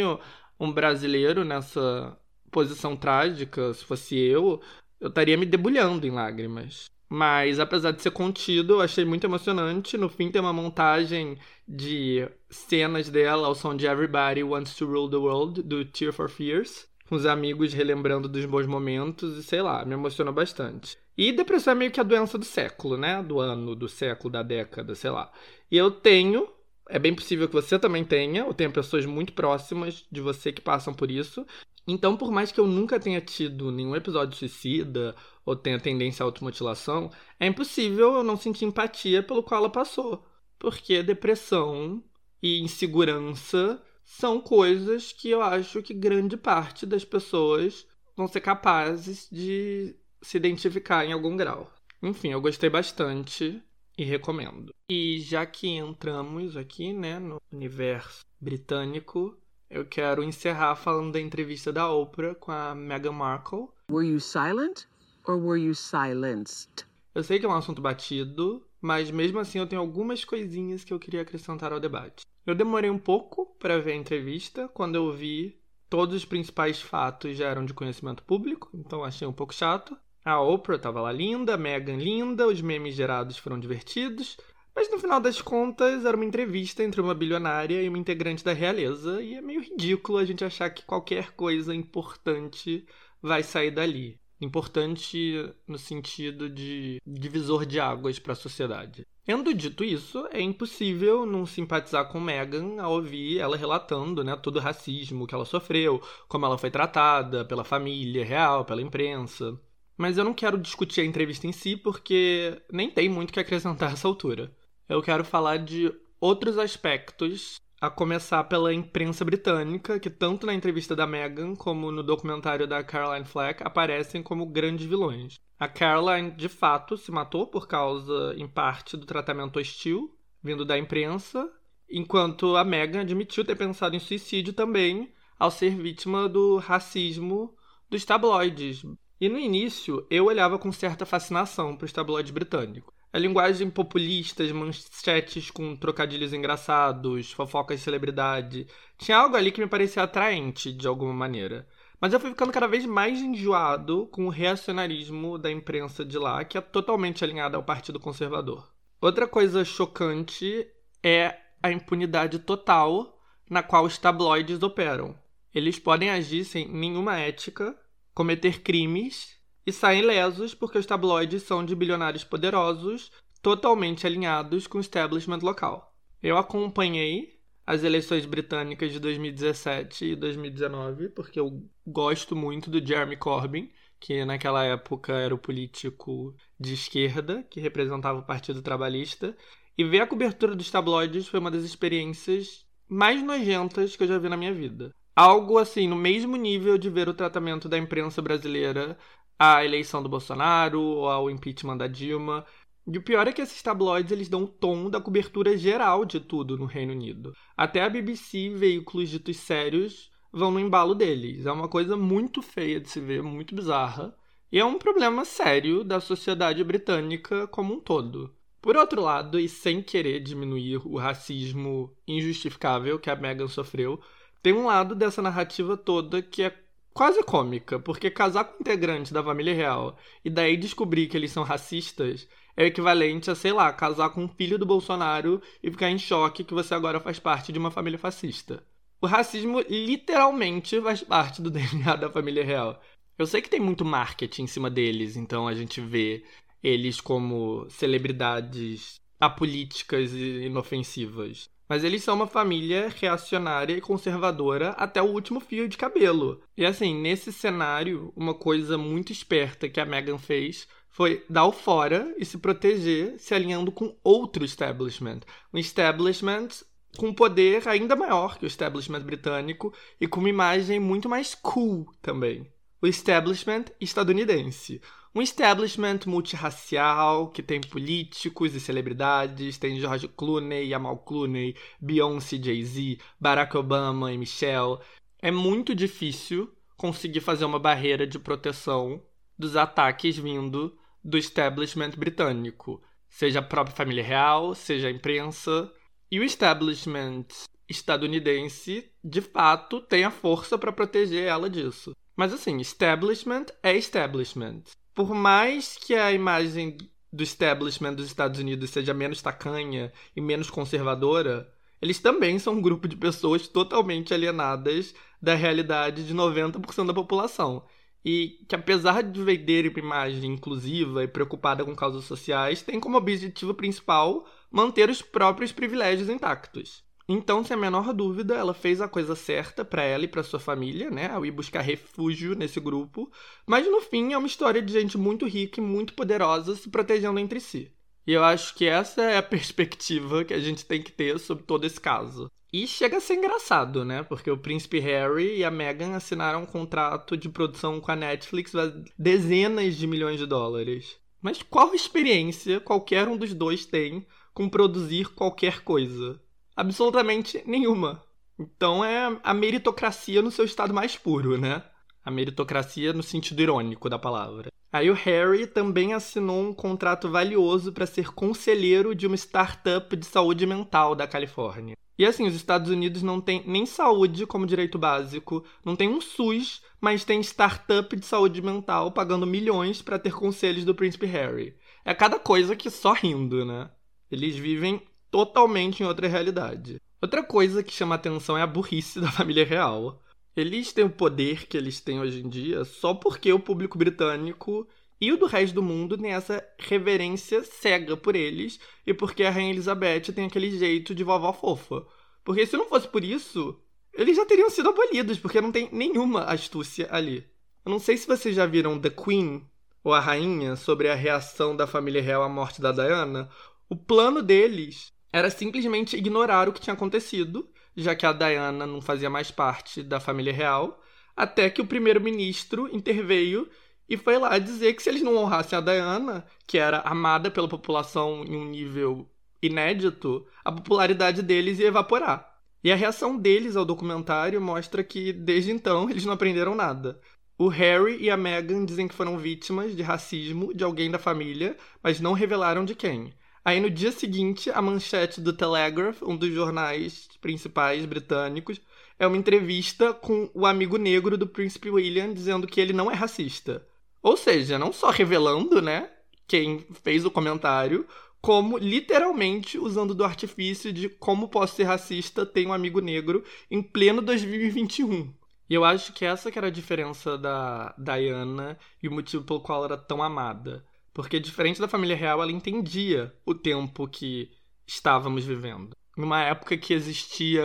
um 0.60 0.72
brasileiro 0.72 1.44
nessa 1.44 2.18
posição 2.50 2.96
trágica, 2.96 3.72
se 3.74 3.84
fosse 3.84 4.16
eu, 4.16 4.60
eu 5.00 5.08
estaria 5.08 5.36
me 5.36 5.46
debulhando 5.46 6.06
em 6.06 6.10
lágrimas. 6.10 6.86
Mas 7.08 7.60
apesar 7.60 7.92
de 7.92 8.02
ser 8.02 8.10
contido, 8.10 8.74
eu 8.74 8.80
achei 8.80 9.04
muito 9.04 9.24
emocionante. 9.24 9.96
No 9.96 10.08
fim 10.08 10.30
tem 10.30 10.40
uma 10.40 10.52
montagem 10.52 11.38
de 11.66 12.28
cenas 12.50 13.08
dela 13.08 13.46
ao 13.46 13.54
som 13.54 13.76
de 13.76 13.86
Everybody 13.86 14.42
Wants 14.42 14.74
to 14.76 14.86
Rule 14.86 15.10
the 15.10 15.16
World, 15.16 15.62
do 15.62 15.84
Tear 15.84 16.12
for 16.12 16.28
Fears, 16.28 16.88
com 17.08 17.14
os 17.14 17.24
amigos 17.24 17.72
relembrando 17.72 18.28
dos 18.28 18.44
bons 18.44 18.66
momentos 18.66 19.38
e 19.38 19.42
sei 19.42 19.62
lá, 19.62 19.84
me 19.84 19.94
emocionou 19.94 20.34
bastante. 20.34 20.98
E 21.16 21.32
depressão 21.32 21.72
é 21.72 21.76
meio 21.76 21.90
que 21.90 22.00
a 22.00 22.04
doença 22.04 22.36
do 22.36 22.44
século, 22.44 22.96
né? 22.96 23.22
Do 23.22 23.40
ano, 23.40 23.74
do 23.74 23.88
século, 23.88 24.30
da 24.30 24.42
década, 24.42 24.94
sei 24.94 25.10
lá. 25.10 25.32
E 25.70 25.76
eu 25.76 25.90
tenho, 25.90 26.48
é 26.90 26.98
bem 26.98 27.14
possível 27.14 27.46
que 27.48 27.54
você 27.54 27.78
também 27.78 28.04
tenha, 28.04 28.44
ou 28.44 28.52
tenha 28.52 28.70
pessoas 28.70 29.06
muito 29.06 29.32
próximas 29.32 30.04
de 30.10 30.20
você 30.20 30.52
que 30.52 30.60
passam 30.60 30.92
por 30.92 31.10
isso. 31.10 31.46
Então, 31.88 32.16
por 32.16 32.32
mais 32.32 32.50
que 32.50 32.58
eu 32.58 32.66
nunca 32.66 32.98
tenha 32.98 33.20
tido 33.20 33.70
nenhum 33.70 33.94
episódio 33.94 34.36
suicida 34.36 35.14
ou 35.46 35.54
tenha 35.54 35.78
tendência 35.78 36.24
à 36.24 36.26
automutilação, 36.26 37.08
é 37.38 37.46
impossível 37.46 38.14
eu 38.14 38.24
não 38.24 38.36
sentir 38.36 38.64
empatia 38.64 39.22
pelo 39.22 39.44
qual 39.44 39.60
ela 39.60 39.70
passou. 39.70 40.26
Porque 40.58 41.02
depressão 41.04 42.02
e 42.42 42.60
insegurança 42.60 43.80
são 44.04 44.40
coisas 44.40 45.12
que 45.12 45.30
eu 45.30 45.40
acho 45.40 45.82
que 45.82 45.94
grande 45.94 46.36
parte 46.36 46.84
das 46.84 47.04
pessoas 47.04 47.86
vão 48.16 48.26
ser 48.26 48.40
capazes 48.40 49.28
de 49.30 49.94
se 50.20 50.36
identificar 50.36 51.04
em 51.04 51.12
algum 51.12 51.36
grau. 51.36 51.72
Enfim, 52.02 52.32
eu 52.32 52.40
gostei 52.40 52.68
bastante 52.68 53.62
e 53.96 54.04
recomendo. 54.04 54.74
E 54.90 55.20
já 55.20 55.46
que 55.46 55.68
entramos 55.68 56.56
aqui, 56.56 56.92
né, 56.92 57.18
no 57.18 57.40
universo 57.52 58.24
britânico, 58.40 59.36
eu 59.70 59.84
quero 59.84 60.22
encerrar 60.22 60.74
falando 60.76 61.12
da 61.12 61.20
entrevista 61.20 61.72
da 61.72 61.90
Oprah 61.90 62.34
com 62.34 62.52
a 62.52 62.74
Meghan 62.74 63.12
Markle. 63.12 63.68
Were 63.90 64.06
you 64.06 64.20
silent 64.20 64.86
or 65.26 65.36
were 65.36 65.60
you 65.60 65.74
silenced? 65.74 66.86
Eu 67.14 67.22
sei 67.22 67.38
que 67.38 67.46
é 67.46 67.48
um 67.48 67.54
assunto 67.54 67.80
batido, 67.80 68.66
mas 68.80 69.10
mesmo 69.10 69.38
assim 69.38 69.58
eu 69.58 69.66
tenho 69.66 69.80
algumas 69.80 70.24
coisinhas 70.24 70.84
que 70.84 70.92
eu 70.92 70.98
queria 70.98 71.22
acrescentar 71.22 71.72
ao 71.72 71.80
debate. 71.80 72.24
Eu 72.46 72.54
demorei 72.54 72.90
um 72.90 72.98
pouco 72.98 73.46
para 73.58 73.78
ver 73.78 73.92
a 73.92 73.96
entrevista, 73.96 74.68
quando 74.68 74.94
eu 74.94 75.12
vi 75.12 75.58
todos 75.88 76.14
os 76.14 76.24
principais 76.24 76.80
fatos 76.80 77.36
já 77.36 77.48
eram 77.48 77.64
de 77.64 77.74
conhecimento 77.74 78.22
público, 78.22 78.70
então 78.74 79.02
achei 79.04 79.26
um 79.26 79.32
pouco 79.32 79.54
chato. 79.54 79.96
A 80.24 80.40
Oprah 80.40 80.76
estava 80.76 81.00
lá 81.00 81.12
linda, 81.12 81.54
a 81.54 81.56
Meghan 81.56 81.96
linda, 81.96 82.46
os 82.46 82.60
memes 82.60 82.94
gerados 82.94 83.38
foram 83.38 83.58
divertidos, 83.58 84.36
mas 84.74 84.90
no 84.90 84.98
final 84.98 85.20
das 85.20 85.40
contas, 85.40 86.04
era 86.04 86.16
uma 86.16 86.24
entrevista 86.26 86.82
entre 86.82 87.00
uma 87.00 87.14
bilionária 87.14 87.80
e 87.80 87.88
uma 87.88 87.98
integrante 87.98 88.44
da 88.44 88.52
realeza, 88.52 89.22
e 89.22 89.34
é 89.34 89.40
meio 89.40 89.62
ridículo 89.62 90.18
a 90.18 90.24
gente 90.24 90.44
achar 90.44 90.68
que 90.68 90.84
qualquer 90.84 91.32
coisa 91.32 91.74
importante 91.74 92.84
vai 93.22 93.42
sair 93.42 93.70
dali. 93.70 94.20
Importante 94.40 95.50
no 95.66 95.78
sentido 95.78 96.48
de 96.48 97.00
divisor 97.06 97.64
de 97.64 97.80
águas 97.80 98.18
para 98.18 98.32
a 98.32 98.36
sociedade. 98.36 99.06
Tendo 99.24 99.52
dito 99.52 99.82
isso, 99.82 100.28
é 100.30 100.40
impossível 100.40 101.26
não 101.26 101.46
simpatizar 101.46 102.08
com 102.08 102.20
Meghan 102.20 102.80
ao 102.80 102.92
ouvir 102.92 103.38
ela 103.38 103.56
relatando 103.56 104.22
né, 104.22 104.36
todo 104.36 104.56
o 104.56 104.60
racismo 104.60 105.26
que 105.26 105.34
ela 105.34 105.44
sofreu, 105.44 106.00
como 106.28 106.46
ela 106.46 106.58
foi 106.58 106.70
tratada 106.70 107.44
pela 107.44 107.64
família 107.64 108.24
real, 108.24 108.64
pela 108.64 108.82
imprensa. 108.82 109.58
Mas 109.96 110.18
eu 110.18 110.24
não 110.24 110.34
quero 110.34 110.58
discutir 110.58 111.00
a 111.00 111.04
entrevista 111.04 111.46
em 111.46 111.52
si 111.52 111.76
porque 111.76 112.62
nem 112.70 112.90
tem 112.90 113.08
muito 113.08 113.32
que 113.32 113.40
acrescentar 113.40 113.90
a 113.90 113.92
essa 113.92 114.06
altura 114.06 114.54
eu 114.88 115.02
quero 115.02 115.24
falar 115.24 115.58
de 115.58 115.92
outros 116.20 116.58
aspectos, 116.58 117.60
a 117.80 117.90
começar 117.90 118.42
pela 118.44 118.72
imprensa 118.72 119.24
britânica, 119.24 120.00
que 120.00 120.08
tanto 120.08 120.46
na 120.46 120.54
entrevista 120.54 120.96
da 120.96 121.06
Meghan 121.06 121.54
como 121.54 121.92
no 121.92 122.02
documentário 122.02 122.66
da 122.66 122.82
Caroline 122.82 123.26
Fleck 123.26 123.62
aparecem 123.62 124.22
como 124.22 124.46
grandes 124.46 124.86
vilões. 124.86 125.34
A 125.58 125.68
Caroline, 125.68 126.30
de 126.30 126.48
fato, 126.48 126.96
se 126.96 127.10
matou 127.10 127.46
por 127.46 127.66
causa, 127.66 128.34
em 128.36 128.48
parte, 128.48 128.96
do 128.96 129.06
tratamento 129.06 129.58
hostil 129.58 130.16
vindo 130.42 130.64
da 130.64 130.78
imprensa, 130.78 131.50
enquanto 131.90 132.56
a 132.56 132.64
Meghan 132.64 133.00
admitiu 133.00 133.44
ter 133.44 133.56
pensado 133.56 133.96
em 133.96 134.00
suicídio 134.00 134.52
também 134.52 135.12
ao 135.38 135.50
ser 135.50 135.74
vítima 135.74 136.28
do 136.28 136.58
racismo 136.58 137.54
dos 137.90 138.04
tabloides. 138.04 138.82
E 139.20 139.28
no 139.28 139.38
início, 139.38 140.06
eu 140.08 140.26
olhava 140.26 140.58
com 140.58 140.70
certa 140.70 141.04
fascinação 141.04 141.76
para 141.76 141.84
os 141.84 141.92
tabloides 141.92 142.30
britânicos. 142.30 142.94
A 143.16 143.18
linguagem 143.18 143.70
populista, 143.70 144.42
as 144.42 144.52
manchetes 144.52 145.50
com 145.50 145.74
trocadilhos 145.74 146.34
engraçados, 146.34 147.32
fofocas 147.32 147.78
de 147.78 147.84
celebridade. 147.84 148.66
Tinha 148.98 149.16
algo 149.16 149.34
ali 149.34 149.50
que 149.50 149.58
me 149.58 149.66
parecia 149.66 150.02
atraente 150.02 150.70
de 150.70 150.86
alguma 150.86 151.14
maneira. 151.14 151.66
Mas 151.98 152.12
eu 152.12 152.20
fui 152.20 152.28
ficando 152.28 152.52
cada 152.52 152.66
vez 152.66 152.84
mais 152.84 153.22
enjoado 153.22 154.06
com 154.08 154.26
o 154.26 154.28
reacionarismo 154.28 155.38
da 155.38 155.50
imprensa 155.50 156.04
de 156.04 156.18
lá, 156.18 156.44
que 156.44 156.58
é 156.58 156.60
totalmente 156.60 157.24
alinhada 157.24 157.56
ao 157.56 157.62
Partido 157.62 157.98
Conservador. 157.98 158.70
Outra 159.00 159.26
coisa 159.26 159.64
chocante 159.64 160.68
é 161.02 161.38
a 161.62 161.72
impunidade 161.72 162.40
total 162.40 163.18
na 163.48 163.62
qual 163.62 163.86
os 163.86 163.96
tabloides 163.96 164.62
operam. 164.62 165.18
Eles 165.54 165.78
podem 165.78 166.10
agir 166.10 166.44
sem 166.44 166.68
nenhuma 166.68 167.18
ética, 167.18 167.74
cometer 168.12 168.60
crimes 168.60 169.35
e 169.66 169.72
saem 169.72 170.02
lesos 170.02 170.54
porque 170.54 170.78
os 170.78 170.86
tabloides 170.86 171.42
são 171.42 171.64
de 171.64 171.74
bilionários 171.74 172.22
poderosos, 172.22 173.10
totalmente 173.42 174.06
alinhados 174.06 174.66
com 174.66 174.78
o 174.78 174.80
establishment 174.80 175.40
local. 175.42 175.92
Eu 176.22 176.38
acompanhei 176.38 177.36
as 177.66 177.82
eleições 177.82 178.24
britânicas 178.24 178.92
de 178.92 179.00
2017 179.00 180.04
e 180.04 180.16
2019 180.16 181.08
porque 181.08 181.40
eu 181.40 181.68
gosto 181.84 182.36
muito 182.36 182.70
do 182.70 182.84
Jeremy 182.84 183.16
Corbyn, 183.16 183.68
que 183.98 184.24
naquela 184.24 184.64
época 184.64 185.12
era 185.14 185.34
o 185.34 185.38
político 185.38 186.34
de 186.60 186.74
esquerda 186.74 187.42
que 187.50 187.60
representava 187.60 188.20
o 188.20 188.26
Partido 188.26 188.62
Trabalhista, 188.62 189.36
e 189.76 189.84
ver 189.84 190.00
a 190.00 190.06
cobertura 190.06 190.54
dos 190.54 190.70
tabloides 190.70 191.28
foi 191.28 191.40
uma 191.40 191.50
das 191.50 191.64
experiências 191.64 192.64
mais 192.88 193.22
nojentas 193.22 193.96
que 193.96 194.04
eu 194.04 194.08
já 194.08 194.18
vi 194.18 194.28
na 194.28 194.36
minha 194.36 194.54
vida. 194.54 194.94
Algo 195.14 195.58
assim, 195.58 195.88
no 195.88 195.96
mesmo 195.96 196.36
nível 196.36 196.78
de 196.78 196.88
ver 196.88 197.08
o 197.08 197.14
tratamento 197.14 197.68
da 197.68 197.76
imprensa 197.76 198.22
brasileira 198.22 198.96
à 199.38 199.64
eleição 199.64 200.02
do 200.02 200.08
Bolsonaro 200.08 200.80
ao 201.06 201.30
impeachment 201.30 201.76
da 201.76 201.86
Dilma. 201.86 202.44
E 202.86 202.98
o 202.98 203.02
pior 203.02 203.26
é 203.26 203.32
que 203.32 203.42
esses 203.42 203.62
tabloides 203.62 204.12
eles 204.12 204.28
dão 204.28 204.44
o 204.44 204.48
tom 204.48 204.88
da 204.88 205.00
cobertura 205.00 205.56
geral 205.56 206.04
de 206.04 206.20
tudo 206.20 206.56
no 206.56 206.66
Reino 206.66 206.92
Unido. 206.92 207.34
Até 207.56 207.82
a 207.82 207.88
BBC 207.88 208.38
e 208.38 208.54
veículos 208.54 209.08
ditos 209.08 209.36
sérios 209.38 210.10
vão 210.32 210.50
no 210.50 210.60
embalo 210.60 210.94
deles. 210.94 211.46
É 211.46 211.52
uma 211.52 211.68
coisa 211.68 211.96
muito 211.96 212.42
feia 212.42 212.80
de 212.80 212.88
se 212.88 213.00
ver, 213.00 213.22
muito 213.22 213.54
bizarra. 213.54 214.14
E 214.52 214.58
é 214.58 214.64
um 214.64 214.78
problema 214.78 215.24
sério 215.24 215.82
da 215.82 216.00
sociedade 216.00 216.62
britânica 216.62 217.48
como 217.48 217.74
um 217.74 217.80
todo. 217.80 218.32
Por 218.62 218.76
outro 218.76 219.00
lado, 219.00 219.38
e 219.38 219.48
sem 219.48 219.82
querer 219.82 220.20
diminuir 220.20 220.80
o 220.86 220.96
racismo 220.96 221.96
injustificável 222.06 222.98
que 222.98 223.10
a 223.10 223.16
Meghan 223.16 223.48
sofreu, 223.48 224.00
tem 224.42 224.52
um 224.52 224.66
lado 224.66 224.94
dessa 224.94 225.20
narrativa 225.20 225.76
toda 225.76 226.22
que 226.22 226.42
é 226.42 226.50
quase 226.96 227.22
cômica, 227.22 227.78
porque 227.78 228.10
casar 228.10 228.44
com 228.44 228.56
integrantes 228.58 229.12
da 229.12 229.22
família 229.22 229.54
real 229.54 229.98
e 230.24 230.30
daí 230.30 230.56
descobrir 230.56 231.08
que 231.08 231.16
eles 231.16 231.30
são 231.30 231.42
racistas 231.42 232.26
é 232.56 232.64
o 232.64 232.66
equivalente 232.66 233.30
a, 233.30 233.34
sei 233.34 233.52
lá, 233.52 233.70
casar 233.70 234.08
com 234.08 234.24
um 234.24 234.28
filho 234.28 234.58
do 234.58 234.64
Bolsonaro 234.64 235.42
e 235.62 235.70
ficar 235.70 235.90
em 235.90 235.98
choque 235.98 236.42
que 236.42 236.54
você 236.54 236.74
agora 236.74 236.98
faz 236.98 237.18
parte 237.18 237.52
de 237.52 237.58
uma 237.58 237.70
família 237.70 237.98
fascista. 237.98 238.66
O 238.98 239.06
racismo 239.06 239.60
literalmente 239.68 240.80
faz 240.80 241.02
parte 241.02 241.42
do 241.42 241.50
DNA 241.52 241.96
da 241.96 242.10
família 242.10 242.42
real. 242.42 242.80
Eu 243.18 243.26
sei 243.26 243.42
que 243.42 243.50
tem 243.50 243.60
muito 243.60 243.84
marketing 243.84 244.44
em 244.44 244.46
cima 244.46 244.70
deles, 244.70 245.16
então 245.16 245.46
a 245.46 245.54
gente 245.54 245.82
vê 245.82 246.24
eles 246.62 246.98
como 246.98 247.68
celebridades 247.68 248.98
apolíticas 249.20 250.14
e 250.14 250.46
inofensivas. 250.46 251.50
Mas 251.68 251.82
eles 251.82 252.02
são 252.02 252.14
uma 252.14 252.26
família 252.26 252.92
reacionária 253.00 253.76
e 253.76 253.80
conservadora 253.80 254.70
até 254.70 255.02
o 255.02 255.06
último 255.06 255.40
fio 255.40 255.68
de 255.68 255.76
cabelo. 255.76 256.40
E 256.56 256.64
assim, 256.64 256.94
nesse 256.94 257.32
cenário, 257.32 258.12
uma 258.16 258.34
coisa 258.34 258.78
muito 258.78 259.12
esperta 259.12 259.68
que 259.68 259.80
a 259.80 259.84
Meghan 259.84 260.18
fez 260.18 260.68
foi 260.88 261.24
dar 261.28 261.44
o 261.44 261.52
fora 261.52 262.14
e 262.16 262.24
se 262.24 262.38
proteger 262.38 263.18
se 263.18 263.34
alinhando 263.34 263.70
com 263.70 263.96
outro 264.02 264.44
establishment. 264.44 265.20
Um 265.52 265.58
establishment 265.58 266.48
com 266.96 267.12
poder 267.12 267.68
ainda 267.68 267.94
maior 267.94 268.38
que 268.38 268.44
o 268.44 268.48
establishment 268.48 269.02
britânico 269.02 269.74
e 270.00 270.08
com 270.08 270.20
uma 270.20 270.30
imagem 270.30 270.80
muito 270.80 271.08
mais 271.08 271.34
cool 271.34 271.86
também. 272.00 272.50
O 272.80 272.86
establishment 272.86 273.66
estadunidense. 273.80 274.80
Um 275.16 275.22
establishment 275.22 276.00
multirracial 276.04 277.30
que 277.30 277.42
tem 277.42 277.58
políticos 277.58 278.54
e 278.54 278.60
celebridades, 278.60 279.56
tem 279.56 279.80
George 279.80 280.08
Clooney, 280.08 280.74
Amal 280.74 280.98
Clooney, 280.98 281.56
Beyoncé, 281.80 282.36
Jay-Z, 282.36 282.98
Barack 283.18 283.56
Obama 283.56 284.12
e 284.12 284.18
Michelle. 284.18 284.76
É 285.22 285.30
muito 285.30 285.74
difícil 285.74 286.54
conseguir 286.76 287.20
fazer 287.20 287.46
uma 287.46 287.58
barreira 287.58 288.06
de 288.06 288.18
proteção 288.18 289.02
dos 289.38 289.56
ataques 289.56 290.18
vindo 290.18 290.76
do 291.02 291.16
establishment 291.16 291.92
britânico, 291.96 292.82
seja 293.08 293.38
a 293.38 293.42
própria 293.42 293.74
família 293.74 294.04
real, 294.04 294.54
seja 294.54 294.88
a 294.88 294.90
imprensa. 294.90 295.72
E 296.10 296.20
o 296.20 296.24
establishment 296.24 297.24
estadunidense, 297.66 298.92
de 299.02 299.22
fato, 299.22 299.80
tem 299.80 300.04
a 300.04 300.10
força 300.10 300.58
para 300.58 300.72
proteger 300.72 301.24
ela 301.24 301.48
disso. 301.48 301.96
Mas 302.14 302.34
assim, 302.34 302.58
establishment 302.58 303.46
é 303.62 303.74
establishment 303.74 304.64
por 304.96 305.14
mais 305.14 305.76
que 305.76 305.94
a 305.94 306.10
imagem 306.10 306.78
do 307.12 307.22
establishment 307.22 307.92
dos 307.92 308.06
Estados 308.06 308.40
Unidos 308.40 308.70
seja 308.70 308.94
menos 308.94 309.20
tacanha 309.20 309.92
e 310.16 310.22
menos 310.22 310.48
conservadora, 310.48 311.52
eles 311.82 311.98
também 311.98 312.38
são 312.38 312.54
um 312.54 312.62
grupo 312.62 312.88
de 312.88 312.96
pessoas 312.96 313.46
totalmente 313.46 314.14
alienadas 314.14 314.94
da 315.20 315.34
realidade 315.34 316.06
de 316.06 316.14
90% 316.14 316.86
da 316.86 316.94
população. 316.94 317.66
E 318.02 318.42
que, 318.48 318.54
apesar 318.54 319.02
de 319.02 319.22
vender 319.22 319.68
uma 319.68 319.78
imagem 319.78 320.32
inclusiva 320.32 321.04
e 321.04 321.08
preocupada 321.08 321.62
com 321.62 321.76
causas 321.76 322.04
sociais, 322.04 322.62
tem 322.62 322.80
como 322.80 322.96
objetivo 322.96 323.52
principal 323.52 324.26
manter 324.50 324.88
os 324.88 325.02
próprios 325.02 325.52
privilégios 325.52 326.08
intactos. 326.08 326.85
Então, 327.08 327.44
sem 327.44 327.54
a 327.54 327.60
menor 327.60 327.92
dúvida, 327.92 328.34
ela 328.34 328.52
fez 328.52 328.80
a 328.80 328.88
coisa 328.88 329.14
certa 329.14 329.64
para 329.64 329.82
ela 329.82 330.04
e 330.04 330.08
para 330.08 330.24
sua 330.24 330.40
família, 330.40 330.90
né, 330.90 331.08
ao 331.08 331.24
ir 331.24 331.30
buscar 331.30 331.60
refúgio 331.60 332.34
nesse 332.34 332.58
grupo. 332.58 333.10
Mas 333.46 333.70
no 333.70 333.80
fim 333.80 334.12
é 334.12 334.18
uma 334.18 334.26
história 334.26 334.60
de 334.60 334.72
gente 334.72 334.98
muito 334.98 335.24
rica 335.26 335.60
e 335.60 335.62
muito 335.62 335.94
poderosa 335.94 336.56
se 336.56 336.68
protegendo 336.68 337.20
entre 337.20 337.38
si. 337.38 337.72
E 338.06 338.12
eu 338.12 338.24
acho 338.24 338.54
que 338.54 338.66
essa 338.66 339.02
é 339.02 339.16
a 339.16 339.22
perspectiva 339.24 340.24
que 340.24 340.34
a 340.34 340.40
gente 340.40 340.64
tem 340.64 340.82
que 340.82 340.92
ter 340.92 341.18
sobre 341.18 341.44
todo 341.44 341.64
esse 341.64 341.80
caso. 341.80 342.30
E 342.52 342.66
chega 342.66 342.96
a 342.96 343.00
ser 343.00 343.14
engraçado, 343.14 343.84
né? 343.84 344.02
Porque 344.02 344.30
o 344.30 344.38
príncipe 344.38 344.78
Harry 344.78 345.38
e 345.38 345.44
a 345.44 345.50
Meghan 345.50 345.94
assinaram 345.94 346.42
um 346.42 346.46
contrato 346.46 347.16
de 347.16 347.28
produção 347.28 347.80
com 347.80 347.90
a 347.90 347.96
Netflix 347.96 348.54
a 348.54 348.72
dezenas 348.98 349.76
de 349.76 349.86
milhões 349.86 350.18
de 350.18 350.26
dólares. 350.26 350.96
Mas 351.20 351.42
qual 351.42 351.74
experiência 351.74 352.60
qualquer 352.60 353.08
um 353.08 353.16
dos 353.16 353.34
dois 353.34 353.66
tem 353.66 354.06
com 354.32 354.48
produzir 354.48 355.08
qualquer 355.08 355.62
coisa? 355.62 356.20
Absolutamente 356.56 357.42
nenhuma. 357.46 358.02
Então 358.38 358.84
é 358.84 359.16
a 359.22 359.34
meritocracia 359.34 360.22
no 360.22 360.30
seu 360.30 360.44
estado 360.44 360.74
mais 360.74 360.96
puro, 360.96 361.38
né? 361.38 361.62
A 362.04 362.10
meritocracia 362.10 362.92
no 362.92 363.02
sentido 363.02 363.42
irônico 363.42 363.88
da 363.88 363.98
palavra. 363.98 364.50
Aí 364.72 364.90
o 364.90 364.94
Harry 364.94 365.46
também 365.46 365.94
assinou 365.94 366.42
um 366.42 366.52
contrato 366.52 367.08
valioso 367.08 367.72
para 367.72 367.86
ser 367.86 368.12
conselheiro 368.12 368.94
de 368.94 369.06
uma 369.06 369.16
startup 369.16 369.94
de 369.96 370.04
saúde 370.04 370.46
mental 370.46 370.94
da 370.94 371.06
Califórnia. 371.06 371.76
E 371.98 372.04
assim, 372.04 372.26
os 372.26 372.34
Estados 372.34 372.70
Unidos 372.70 373.02
não 373.02 373.20
têm 373.20 373.42
nem 373.46 373.64
saúde 373.64 374.26
como 374.26 374.46
direito 374.46 374.78
básico, 374.78 375.42
não 375.64 375.74
tem 375.74 375.88
um 375.88 376.00
SUS, 376.00 376.62
mas 376.78 377.04
tem 377.04 377.20
startup 377.20 377.96
de 377.96 378.04
saúde 378.04 378.42
mental 378.42 378.92
pagando 378.92 379.26
milhões 379.26 379.80
para 379.80 379.98
ter 379.98 380.12
conselhos 380.12 380.64
do 380.64 380.74
príncipe 380.74 381.06
Harry. 381.06 381.56
É 381.84 381.94
cada 381.94 382.18
coisa 382.18 382.54
que 382.54 382.68
só 382.68 382.92
rindo, 382.92 383.46
né? 383.46 383.70
Eles 384.10 384.36
vivem 384.36 384.82
totalmente 385.16 385.82
em 385.82 385.86
outra 385.86 386.06
realidade. 386.06 386.78
Outra 387.00 387.22
coisa 387.22 387.62
que 387.62 387.72
chama 387.72 387.94
atenção 387.94 388.36
é 388.36 388.42
a 388.42 388.46
burrice 388.46 389.00
da 389.00 389.10
família 389.10 389.46
real. 389.46 390.02
Eles 390.36 390.74
têm 390.74 390.84
o 390.84 390.90
poder 390.90 391.46
que 391.46 391.56
eles 391.56 391.80
têm 391.80 391.98
hoje 391.98 392.20
em 392.20 392.28
dia 392.28 392.66
só 392.66 392.92
porque 392.92 393.32
o 393.32 393.40
público 393.40 393.78
britânico 393.78 394.68
e 395.00 395.10
o 395.10 395.16
do 395.16 395.24
resto 395.24 395.54
do 395.54 395.62
mundo 395.62 395.96
tem 395.96 396.12
essa 396.12 396.46
reverência 396.58 397.42
cega 397.44 397.96
por 397.96 398.14
eles 398.14 398.60
e 398.86 398.92
porque 398.92 399.24
a 399.24 399.30
Rainha 399.30 399.52
Elizabeth 399.52 400.12
tem 400.14 400.26
aquele 400.26 400.50
jeito 400.50 400.94
de 400.94 401.02
vovó 401.02 401.32
fofa. 401.32 401.86
Porque 402.22 402.44
se 402.44 402.54
não 402.54 402.68
fosse 402.68 402.86
por 402.86 403.02
isso, 403.02 403.58
eles 403.94 404.18
já 404.18 404.26
teriam 404.26 404.50
sido 404.50 404.68
abolidos, 404.68 405.18
porque 405.18 405.40
não 405.40 405.50
tem 405.50 405.70
nenhuma 405.72 406.24
astúcia 406.24 406.88
ali. 406.90 407.26
Eu 407.64 407.70
não 407.70 407.78
sei 407.78 407.96
se 407.96 408.06
vocês 408.06 408.36
já 408.36 408.44
viram 408.44 408.78
The 408.78 408.90
Queen, 408.90 409.46
ou 409.82 409.94
a 409.94 410.00
Rainha, 410.00 410.56
sobre 410.56 410.90
a 410.90 410.94
reação 410.94 411.56
da 411.56 411.66
família 411.66 412.02
real 412.02 412.22
à 412.22 412.28
morte 412.28 412.60
da 412.60 412.70
Diana. 412.70 413.30
O 413.66 413.76
plano 413.76 414.22
deles 414.22 414.92
era 415.16 415.30
simplesmente 415.30 415.96
ignorar 415.96 416.46
o 416.46 416.52
que 416.52 416.60
tinha 416.60 416.74
acontecido, 416.74 417.48
já 417.74 417.94
que 417.96 418.04
a 418.04 418.12
Diana 418.12 418.66
não 418.66 418.82
fazia 418.82 419.08
mais 419.08 419.30
parte 419.30 419.82
da 419.82 419.98
família 419.98 420.30
real, 420.30 420.78
até 421.16 421.48
que 421.48 421.62
o 421.62 421.66
primeiro-ministro 421.66 422.68
interveio 422.70 423.48
e 423.88 423.96
foi 423.96 424.18
lá 424.18 424.36
dizer 424.38 424.74
que 424.74 424.82
se 424.82 424.90
eles 424.90 425.00
não 425.00 425.16
honrassem 425.16 425.56
a 425.58 425.62
Diana, 425.62 426.26
que 426.46 426.58
era 426.58 426.80
amada 426.80 427.30
pela 427.30 427.48
população 427.48 428.24
em 428.26 428.36
um 428.36 428.44
nível 428.44 429.10
inédito, 429.42 430.26
a 430.44 430.52
popularidade 430.52 431.22
deles 431.22 431.58
ia 431.58 431.68
evaporar. 431.68 432.30
E 432.62 432.70
a 432.70 432.76
reação 432.76 433.16
deles 433.16 433.56
ao 433.56 433.64
documentário 433.64 434.38
mostra 434.38 434.84
que, 434.84 435.14
desde 435.14 435.50
então, 435.50 435.88
eles 435.88 436.04
não 436.04 436.12
aprenderam 436.12 436.54
nada. 436.54 437.00
O 437.38 437.48
Harry 437.48 437.96
e 438.02 438.10
a 438.10 438.18
Meghan 438.18 438.66
dizem 438.66 438.86
que 438.86 438.94
foram 438.94 439.16
vítimas 439.16 439.74
de 439.74 439.82
racismo 439.82 440.52
de 440.52 440.62
alguém 440.62 440.90
da 440.90 440.98
família, 440.98 441.56
mas 441.82 442.00
não 442.00 442.12
revelaram 442.12 442.66
de 442.66 442.74
quem. 442.74 443.14
Aí 443.46 443.60
no 443.60 443.70
dia 443.70 443.92
seguinte, 443.92 444.50
a 444.50 444.60
manchete 444.60 445.20
do 445.20 445.32
Telegraph, 445.32 446.02
um 446.02 446.16
dos 446.16 446.34
jornais 446.34 447.08
principais 447.20 447.86
britânicos, 447.86 448.60
é 448.98 449.06
uma 449.06 449.16
entrevista 449.16 449.94
com 449.94 450.28
o 450.34 450.44
amigo 450.44 450.76
negro 450.76 451.16
do 451.16 451.28
príncipe 451.28 451.70
William 451.70 452.12
dizendo 452.12 452.44
que 452.44 452.60
ele 452.60 452.72
não 452.72 452.90
é 452.90 452.94
racista. 452.94 453.64
Ou 454.02 454.16
seja, 454.16 454.58
não 454.58 454.72
só 454.72 454.90
revelando, 454.90 455.62
né, 455.62 455.88
quem 456.26 456.66
fez 456.82 457.04
o 457.04 457.10
comentário, 457.10 457.86
como 458.20 458.58
literalmente 458.58 459.58
usando 459.58 459.94
do 459.94 460.02
artifício 460.02 460.72
de 460.72 460.88
como 460.88 461.28
posso 461.28 461.54
ser 461.54 461.64
racista, 461.64 462.26
tenho 462.26 462.48
um 462.48 462.52
amigo 462.52 462.80
negro 462.80 463.22
em 463.48 463.62
pleno 463.62 464.02
2021. 464.02 465.14
E 465.48 465.54
eu 465.54 465.64
acho 465.64 465.92
que 465.92 466.04
essa 466.04 466.32
que 466.32 466.38
era 466.38 466.48
a 466.48 466.50
diferença 466.50 467.16
da 467.16 467.72
Diana 467.78 468.58
e 468.82 468.88
o 468.88 468.92
motivo 468.92 469.22
pelo 469.22 469.38
qual 469.38 469.58
ela 469.58 469.74
era 469.74 469.78
tão 469.80 470.02
amada. 470.02 470.65
Porque, 470.96 471.20
diferente 471.20 471.60
da 471.60 471.68
família 471.68 471.94
real, 471.94 472.22
ela 472.22 472.32
entendia 472.32 473.14
o 473.26 473.34
tempo 473.34 473.86
que 473.86 474.30
estávamos 474.66 475.26
vivendo. 475.26 475.76
Numa 475.94 476.22
época 476.22 476.56
que 476.56 476.72
existia 476.72 477.44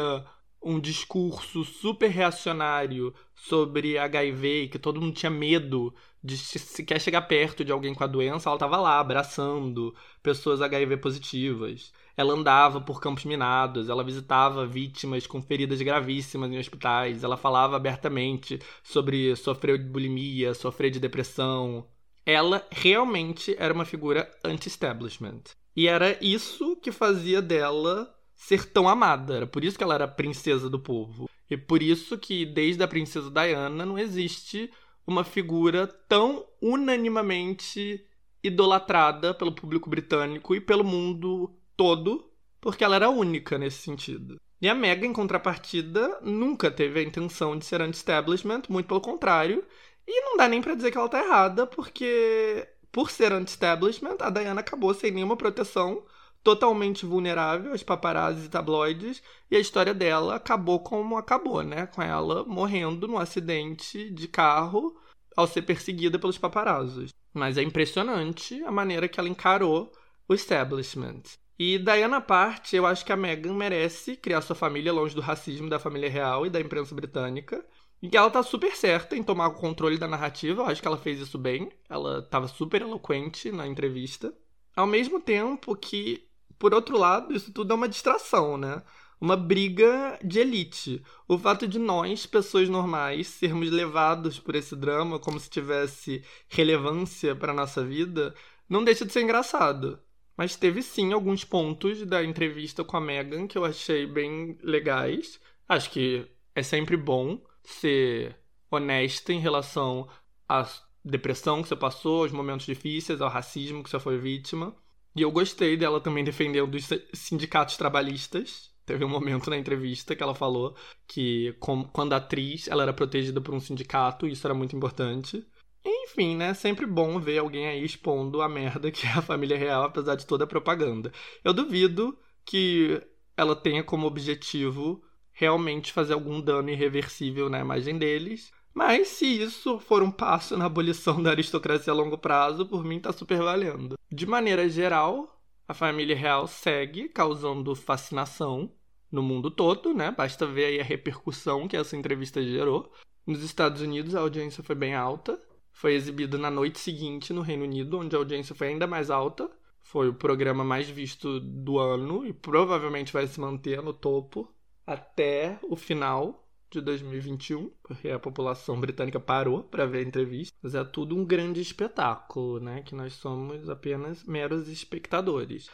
um 0.63 0.79
discurso 0.79 1.65
super 1.65 2.09
reacionário 2.09 3.13
sobre 3.35 3.97
HIV, 3.97 4.69
que 4.69 4.79
todo 4.79 5.01
mundo 5.01 5.15
tinha 5.15 5.29
medo 5.29 5.93
de 6.23 6.37
se 6.37 6.81
quer 6.85 7.01
chegar 7.01 7.23
perto 7.23 7.65
de 7.65 7.73
alguém 7.73 7.93
com 7.93 8.05
a 8.05 8.07
doença, 8.07 8.47
ela 8.47 8.55
estava 8.55 8.77
lá 8.77 9.01
abraçando 9.01 9.93
pessoas 10.23 10.61
HIV 10.61 10.95
positivas. 10.95 11.91
Ela 12.15 12.33
andava 12.33 12.79
por 12.79 13.01
campos 13.01 13.25
minados, 13.25 13.89
ela 13.89 14.01
visitava 14.01 14.65
vítimas 14.65 15.27
com 15.27 15.41
feridas 15.41 15.81
gravíssimas 15.81 16.49
em 16.49 16.57
hospitais, 16.57 17.21
ela 17.21 17.35
falava 17.35 17.75
abertamente 17.75 18.59
sobre 18.81 19.35
sofrer 19.35 19.77
de 19.77 19.89
bulimia, 19.89 20.53
sofrer 20.53 20.89
de 20.89 21.01
depressão, 21.01 21.85
ela 22.25 22.65
realmente 22.71 23.55
era 23.57 23.73
uma 23.73 23.85
figura 23.85 24.29
anti-establishment. 24.43 25.41
E 25.75 25.87
era 25.87 26.17
isso 26.23 26.75
que 26.75 26.91
fazia 26.91 27.41
dela 27.41 28.13
ser 28.35 28.65
tão 28.65 28.87
amada. 28.87 29.35
Era 29.35 29.47
por 29.47 29.63
isso 29.63 29.77
que 29.77 29.83
ela 29.83 29.95
era 29.95 30.07
princesa 30.07 30.69
do 30.69 30.79
povo. 30.79 31.29
E 31.49 31.57
por 31.57 31.81
isso 31.81 32.17
que, 32.17 32.45
desde 32.45 32.83
a 32.83 32.87
princesa 32.87 33.29
Diana, 33.29 33.85
não 33.85 33.97
existe 33.97 34.71
uma 35.05 35.23
figura 35.23 35.87
tão 35.87 36.45
unanimamente 36.61 38.05
idolatrada 38.43 39.33
pelo 39.33 39.51
público 39.51 39.89
britânico 39.89 40.55
e 40.55 40.61
pelo 40.61 40.83
mundo 40.83 41.53
todo, 41.75 42.29
porque 42.59 42.83
ela 42.83 42.95
era 42.95 43.09
única 43.09 43.57
nesse 43.57 43.81
sentido. 43.81 44.39
E 44.61 44.69
a 44.69 44.75
Meghan, 44.75 45.07
em 45.07 45.13
contrapartida, 45.13 46.19
nunca 46.21 46.69
teve 46.69 46.99
a 46.99 47.03
intenção 47.03 47.57
de 47.57 47.65
ser 47.65 47.81
anti-establishment, 47.81 48.63
muito 48.69 48.87
pelo 48.87 49.01
contrário, 49.01 49.65
e 50.11 50.21
não 50.25 50.37
dá 50.37 50.47
nem 50.47 50.61
para 50.61 50.75
dizer 50.75 50.91
que 50.91 50.97
ela 50.97 51.09
tá 51.09 51.23
errada, 51.23 51.65
porque 51.65 52.67
por 52.91 53.09
ser 53.09 53.31
anti-establishment, 53.31 54.17
a 54.19 54.29
Diana 54.29 54.61
acabou 54.61 54.93
sem 54.93 55.11
nenhuma 55.11 55.37
proteção, 55.37 56.03
totalmente 56.43 57.05
vulnerável 57.05 57.71
aos 57.71 57.83
paparazzi 57.83 58.45
e 58.45 58.49
tabloides, 58.49 59.21
e 59.49 59.55
a 59.55 59.59
história 59.59 59.93
dela 59.93 60.35
acabou 60.35 60.79
como 60.79 61.17
acabou, 61.17 61.61
né? 61.63 61.85
Com 61.87 62.01
ela 62.01 62.43
morrendo 62.43 63.07
num 63.07 63.17
acidente 63.17 64.09
de 64.09 64.27
carro 64.27 64.95
ao 65.35 65.47
ser 65.47 65.61
perseguida 65.61 66.19
pelos 66.19 66.37
paparazzos. 66.37 67.11
Mas 67.33 67.57
é 67.57 67.61
impressionante 67.61 68.61
a 68.63 68.71
maneira 68.71 69.07
que 69.07 69.19
ela 69.19 69.29
encarou 69.29 69.91
o 70.27 70.33
establishment. 70.33 71.23
E 71.57 71.77
Diana 71.77 72.19
parte, 72.19 72.75
eu 72.75 72.85
acho 72.85 73.05
que 73.05 73.13
a 73.13 73.17
Meghan 73.17 73.53
merece 73.53 74.17
criar 74.17 74.41
sua 74.41 74.55
família 74.55 74.91
longe 74.91 75.15
do 75.15 75.21
racismo 75.21 75.69
da 75.69 75.79
família 75.79 76.09
real 76.09 76.45
e 76.45 76.49
da 76.49 76.59
imprensa 76.59 76.95
britânica. 76.95 77.63
E 78.01 78.09
que 78.09 78.17
ela 78.17 78.31
tá 78.31 78.41
super 78.41 78.75
certa 78.75 79.15
em 79.15 79.23
tomar 79.23 79.47
o 79.49 79.53
controle 79.53 79.97
da 79.97 80.07
narrativa, 80.07 80.63
eu 80.63 80.65
acho 80.65 80.81
que 80.81 80.87
ela 80.87 80.97
fez 80.97 81.19
isso 81.19 81.37
bem. 81.37 81.69
Ela 81.87 82.21
tava 82.23 82.47
super 82.47 82.81
eloquente 82.81 83.51
na 83.51 83.67
entrevista. 83.67 84.33
Ao 84.75 84.87
mesmo 84.87 85.19
tempo 85.19 85.75
que, 85.75 86.27
por 86.57 86.73
outro 86.73 86.97
lado, 86.97 87.33
isso 87.33 87.51
tudo 87.51 87.73
é 87.73 87.75
uma 87.75 87.89
distração, 87.89 88.57
né? 88.57 88.81
uma 89.21 89.37
briga 89.37 90.17
de 90.23 90.39
elite. 90.39 91.03
O 91.27 91.37
fato 91.37 91.67
de 91.67 91.77
nós, 91.77 92.25
pessoas 92.25 92.67
normais, 92.67 93.27
sermos 93.27 93.69
levados 93.69 94.39
por 94.39 94.55
esse 94.55 94.75
drama 94.75 95.19
como 95.19 95.39
se 95.39 95.47
tivesse 95.47 96.23
relevância 96.49 97.35
para 97.35 97.53
nossa 97.53 97.85
vida, 97.85 98.33
não 98.67 98.83
deixa 98.83 99.05
de 99.05 99.13
ser 99.13 99.21
engraçado. 99.21 99.99
Mas 100.35 100.55
teve 100.55 100.81
sim 100.81 101.13
alguns 101.13 101.43
pontos 101.43 102.03
da 102.03 102.23
entrevista 102.23 102.83
com 102.83 102.97
a 102.97 103.01
Megan 103.01 103.45
que 103.45 103.57
eu 103.57 103.63
achei 103.63 104.07
bem 104.07 104.57
legais. 104.63 105.39
Acho 105.69 105.91
que 105.91 106.25
é 106.55 106.63
sempre 106.63 106.97
bom 106.97 107.39
ser 107.73 108.37
honesta 108.69 109.33
em 109.33 109.39
relação 109.39 110.07
à 110.47 110.67
depressão 111.03 111.61
que 111.61 111.67
você 111.67 111.75
passou, 111.75 112.23
aos 112.23 112.31
momentos 112.31 112.65
difíceis, 112.65 113.21
ao 113.21 113.29
racismo 113.29 113.83
que 113.83 113.89
você 113.89 113.99
foi 113.99 114.17
vítima. 114.17 114.75
E 115.15 115.21
eu 115.21 115.31
gostei 115.31 115.75
dela 115.75 115.99
também 115.99 116.23
defendendo 116.23 116.73
os 116.75 116.87
sindicatos 117.13 117.75
trabalhistas. 117.75 118.71
Teve 118.85 119.03
um 119.03 119.09
momento 119.09 119.49
na 119.49 119.57
entrevista 119.57 120.15
que 120.15 120.23
ela 120.23 120.33
falou 120.33 120.75
que, 121.07 121.55
quando 121.91 122.13
atriz, 122.13 122.67
ela 122.67 122.83
era 122.83 122.93
protegida 122.93 123.41
por 123.41 123.53
um 123.53 123.59
sindicato, 123.59 124.27
e 124.27 124.31
isso 124.31 124.45
era 124.47 124.53
muito 124.53 124.75
importante. 124.75 125.45
Enfim, 125.83 126.35
né? 126.35 126.53
Sempre 126.53 126.85
bom 126.85 127.19
ver 127.19 127.39
alguém 127.39 127.67
aí 127.67 127.83
expondo 127.83 128.41
a 128.41 128.49
merda 128.49 128.91
que 128.91 129.05
é 129.05 129.09
a 129.09 129.21
família 129.21 129.57
real, 129.57 129.83
apesar 129.83 130.15
de 130.15 130.25
toda 130.25 130.43
a 130.43 130.47
propaganda. 130.47 131.11
Eu 131.43 131.53
duvido 131.53 132.17
que 132.45 133.01
ela 133.35 133.55
tenha 133.55 133.83
como 133.83 134.07
objetivo 134.07 135.03
realmente 135.41 135.91
fazer 135.91 136.13
algum 136.13 136.39
dano 136.39 136.69
irreversível 136.69 137.49
na 137.49 137.59
imagem 137.59 137.97
deles. 137.97 138.51
Mas 138.71 139.07
se 139.07 139.25
isso 139.25 139.79
for 139.79 140.03
um 140.03 140.11
passo 140.11 140.55
na 140.55 140.65
abolição 140.65 141.21
da 141.21 141.31
aristocracia 141.31 141.91
a 141.91 141.95
longo 141.95 142.15
prazo, 142.15 142.63
por 142.63 142.85
mim 142.85 142.99
tá 142.99 143.11
super 143.11 143.39
valendo. 143.39 143.95
De 144.09 144.27
maneira 144.27 144.69
geral, 144.69 145.41
a 145.67 145.73
família 145.73 146.15
real 146.15 146.45
segue 146.45 147.09
causando 147.09 147.75
fascinação 147.75 148.71
no 149.11 149.23
mundo 149.23 149.49
todo, 149.49 149.95
né? 149.95 150.11
Basta 150.11 150.45
ver 150.45 150.65
aí 150.65 150.79
a 150.79 150.83
repercussão 150.83 151.67
que 151.67 151.75
essa 151.75 151.97
entrevista 151.97 152.41
gerou. 152.43 152.93
Nos 153.25 153.41
Estados 153.41 153.81
Unidos 153.81 154.13
a 154.13 154.19
audiência 154.19 154.63
foi 154.63 154.75
bem 154.75 154.93
alta. 154.93 155.41
Foi 155.71 155.95
exibido 155.95 156.37
na 156.37 156.51
noite 156.51 156.77
seguinte 156.77 157.33
no 157.33 157.41
Reino 157.41 157.63
Unido, 157.63 157.97
onde 157.97 158.15
a 158.15 158.19
audiência 158.19 158.53
foi 158.53 158.67
ainda 158.67 158.85
mais 158.85 159.09
alta. 159.09 159.49
Foi 159.81 160.07
o 160.07 160.13
programa 160.13 160.63
mais 160.63 160.87
visto 160.87 161.39
do 161.39 161.79
ano 161.79 162.27
e 162.27 162.31
provavelmente 162.31 163.11
vai 163.11 163.25
se 163.25 163.39
manter 163.39 163.81
no 163.81 163.91
topo 163.91 164.47
até 164.85 165.59
o 165.63 165.75
final 165.75 166.47
de 166.71 166.79
2021, 166.79 167.69
porque 167.83 168.09
a 168.09 168.19
população 168.19 168.79
britânica 168.79 169.19
parou 169.19 169.63
para 169.63 169.85
ver 169.85 169.99
a 169.99 170.07
entrevista. 170.07 170.55
Mas 170.61 170.73
é 170.73 170.83
tudo 170.83 171.15
um 171.15 171.25
grande 171.25 171.59
espetáculo, 171.59 172.59
né? 172.59 172.81
Que 172.81 172.95
nós 172.95 173.13
somos 173.13 173.69
apenas 173.69 174.23
meros 174.23 174.69
espectadores. 174.69 175.69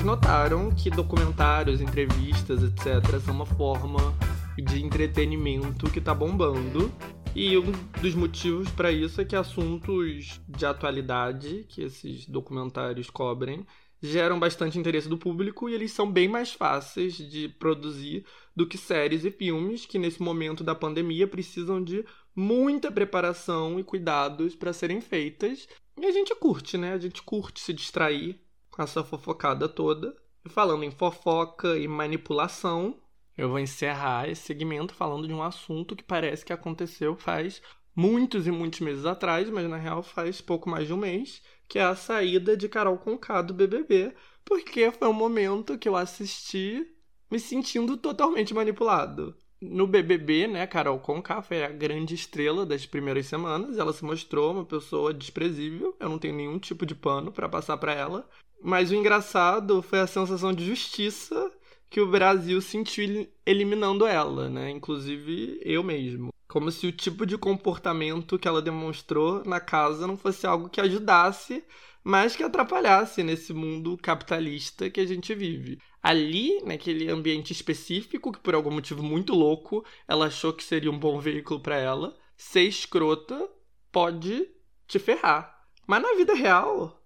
Vocês 0.00 0.04
notaram 0.04 0.70
que 0.70 0.88
documentários, 0.88 1.80
entrevistas, 1.80 2.62
etc., 2.62 3.20
são 3.22 3.34
uma 3.34 3.44
forma 3.44 3.98
de 4.56 4.82
entretenimento 4.82 5.90
que 5.90 6.00
tá 6.00 6.14
bombando. 6.14 6.90
E 7.34 7.56
um 7.58 7.70
dos 8.00 8.14
motivos 8.14 8.70
para 8.70 8.90
isso 8.90 9.20
é 9.20 9.24
que 9.26 9.36
assuntos 9.36 10.40
de 10.48 10.64
atualidade 10.64 11.66
que 11.68 11.82
esses 11.82 12.26
documentários 12.26 13.10
cobrem 13.10 13.66
geram 14.02 14.40
bastante 14.40 14.78
interesse 14.78 15.08
do 15.08 15.18
público 15.18 15.68
e 15.68 15.74
eles 15.74 15.92
são 15.92 16.10
bem 16.10 16.28
mais 16.28 16.52
fáceis 16.52 17.14
de 17.16 17.48
produzir 17.48 18.24
do 18.56 18.66
que 18.66 18.78
séries 18.78 19.24
e 19.26 19.30
filmes 19.30 19.84
que 19.84 19.98
nesse 19.98 20.22
momento 20.22 20.64
da 20.64 20.74
pandemia 20.74 21.26
precisam 21.26 21.82
de 21.82 22.06
muita 22.34 22.90
preparação 22.90 23.78
e 23.78 23.84
cuidados 23.84 24.56
para 24.56 24.72
serem 24.72 25.00
feitas. 25.02 25.68
E 26.00 26.06
a 26.06 26.10
gente 26.10 26.34
curte, 26.36 26.78
né? 26.78 26.94
A 26.94 26.98
gente 26.98 27.22
curte 27.22 27.60
se 27.60 27.74
distrair 27.74 28.40
com 28.70 28.82
essa 28.82 29.02
fofocada 29.04 29.68
toda. 29.68 30.14
E 30.44 30.48
falando 30.48 30.84
em 30.84 30.90
fofoca 30.90 31.76
e 31.76 31.86
manipulação, 31.86 32.98
eu 33.36 33.48
vou 33.48 33.58
encerrar 33.58 34.28
esse 34.28 34.42
segmento 34.42 34.94
falando 34.94 35.26
de 35.26 35.34
um 35.34 35.42
assunto 35.42 35.96
que 35.96 36.04
parece 36.04 36.44
que 36.44 36.52
aconteceu 36.52 37.16
faz 37.16 37.62
muitos 37.94 38.46
e 38.46 38.50
muitos 38.50 38.80
meses 38.80 39.04
atrás, 39.04 39.50
mas 39.50 39.68
na 39.68 39.76
real 39.76 40.02
faz 40.02 40.40
pouco 40.40 40.70
mais 40.70 40.86
de 40.86 40.92
um 40.92 40.96
mês, 40.96 41.42
que 41.68 41.78
é 41.78 41.82
a 41.82 41.96
saída 41.96 42.56
de 42.56 42.68
Carol 42.68 42.98
Conká 42.98 43.42
do 43.42 43.52
BBB, 43.54 44.14
porque 44.44 44.90
foi 44.90 45.08
um 45.08 45.12
momento 45.12 45.78
que 45.78 45.88
eu 45.88 45.96
assisti 45.96 46.86
me 47.30 47.38
sentindo 47.38 47.96
totalmente 47.96 48.52
manipulado. 48.52 49.36
No 49.60 49.86
BBB, 49.86 50.46
né, 50.46 50.66
Carol 50.66 50.98
Conká 50.98 51.42
foi 51.42 51.62
a 51.62 51.68
grande 51.68 52.14
estrela 52.14 52.64
das 52.64 52.86
primeiras 52.86 53.26
semanas. 53.26 53.76
Ela 53.76 53.92
se 53.92 54.02
mostrou 54.02 54.52
uma 54.52 54.64
pessoa 54.64 55.12
desprezível. 55.12 55.94
Eu 56.00 56.08
não 56.08 56.18
tenho 56.18 56.34
nenhum 56.34 56.58
tipo 56.58 56.86
de 56.86 56.94
pano 56.94 57.30
para 57.30 57.48
passar 57.48 57.76
para 57.76 57.92
ela. 57.92 58.28
Mas 58.62 58.90
o 58.90 58.94
engraçado 58.94 59.82
foi 59.82 60.00
a 60.00 60.06
sensação 60.06 60.52
de 60.52 60.64
justiça 60.64 61.50
que 61.88 62.00
o 62.00 62.06
Brasil 62.06 62.60
sentiu 62.60 63.28
eliminando 63.44 64.06
ela, 64.06 64.48
né? 64.48 64.70
Inclusive 64.70 65.60
eu 65.62 65.82
mesmo. 65.82 66.30
Como 66.48 66.70
se 66.70 66.86
o 66.86 66.92
tipo 66.92 67.24
de 67.24 67.38
comportamento 67.38 68.38
que 68.38 68.46
ela 68.46 68.62
demonstrou 68.62 69.44
na 69.44 69.60
casa 69.60 70.06
não 70.06 70.16
fosse 70.16 70.46
algo 70.46 70.68
que 70.68 70.80
ajudasse, 70.80 71.64
mas 72.02 72.34
que 72.34 72.42
atrapalhasse 72.42 73.22
nesse 73.22 73.52
mundo 73.52 73.96
capitalista 73.96 74.90
que 74.90 75.00
a 75.00 75.06
gente 75.06 75.34
vive. 75.34 75.78
Ali, 76.02 76.60
naquele 76.64 77.10
ambiente 77.10 77.52
específico, 77.52 78.32
que 78.32 78.40
por 78.40 78.54
algum 78.54 78.70
motivo 78.70 79.02
muito 79.02 79.34
louco, 79.34 79.84
ela 80.08 80.26
achou 80.26 80.52
que 80.52 80.64
seria 80.64 80.90
um 80.90 80.98
bom 80.98 81.20
veículo 81.20 81.60
para 81.60 81.76
ela, 81.76 82.16
ser 82.36 82.62
escrota 82.62 83.48
pode 83.92 84.48
te 84.86 84.98
ferrar. 84.98 85.54
Mas 85.86 86.02
na 86.02 86.14
vida 86.14 86.34
real, 86.34 86.99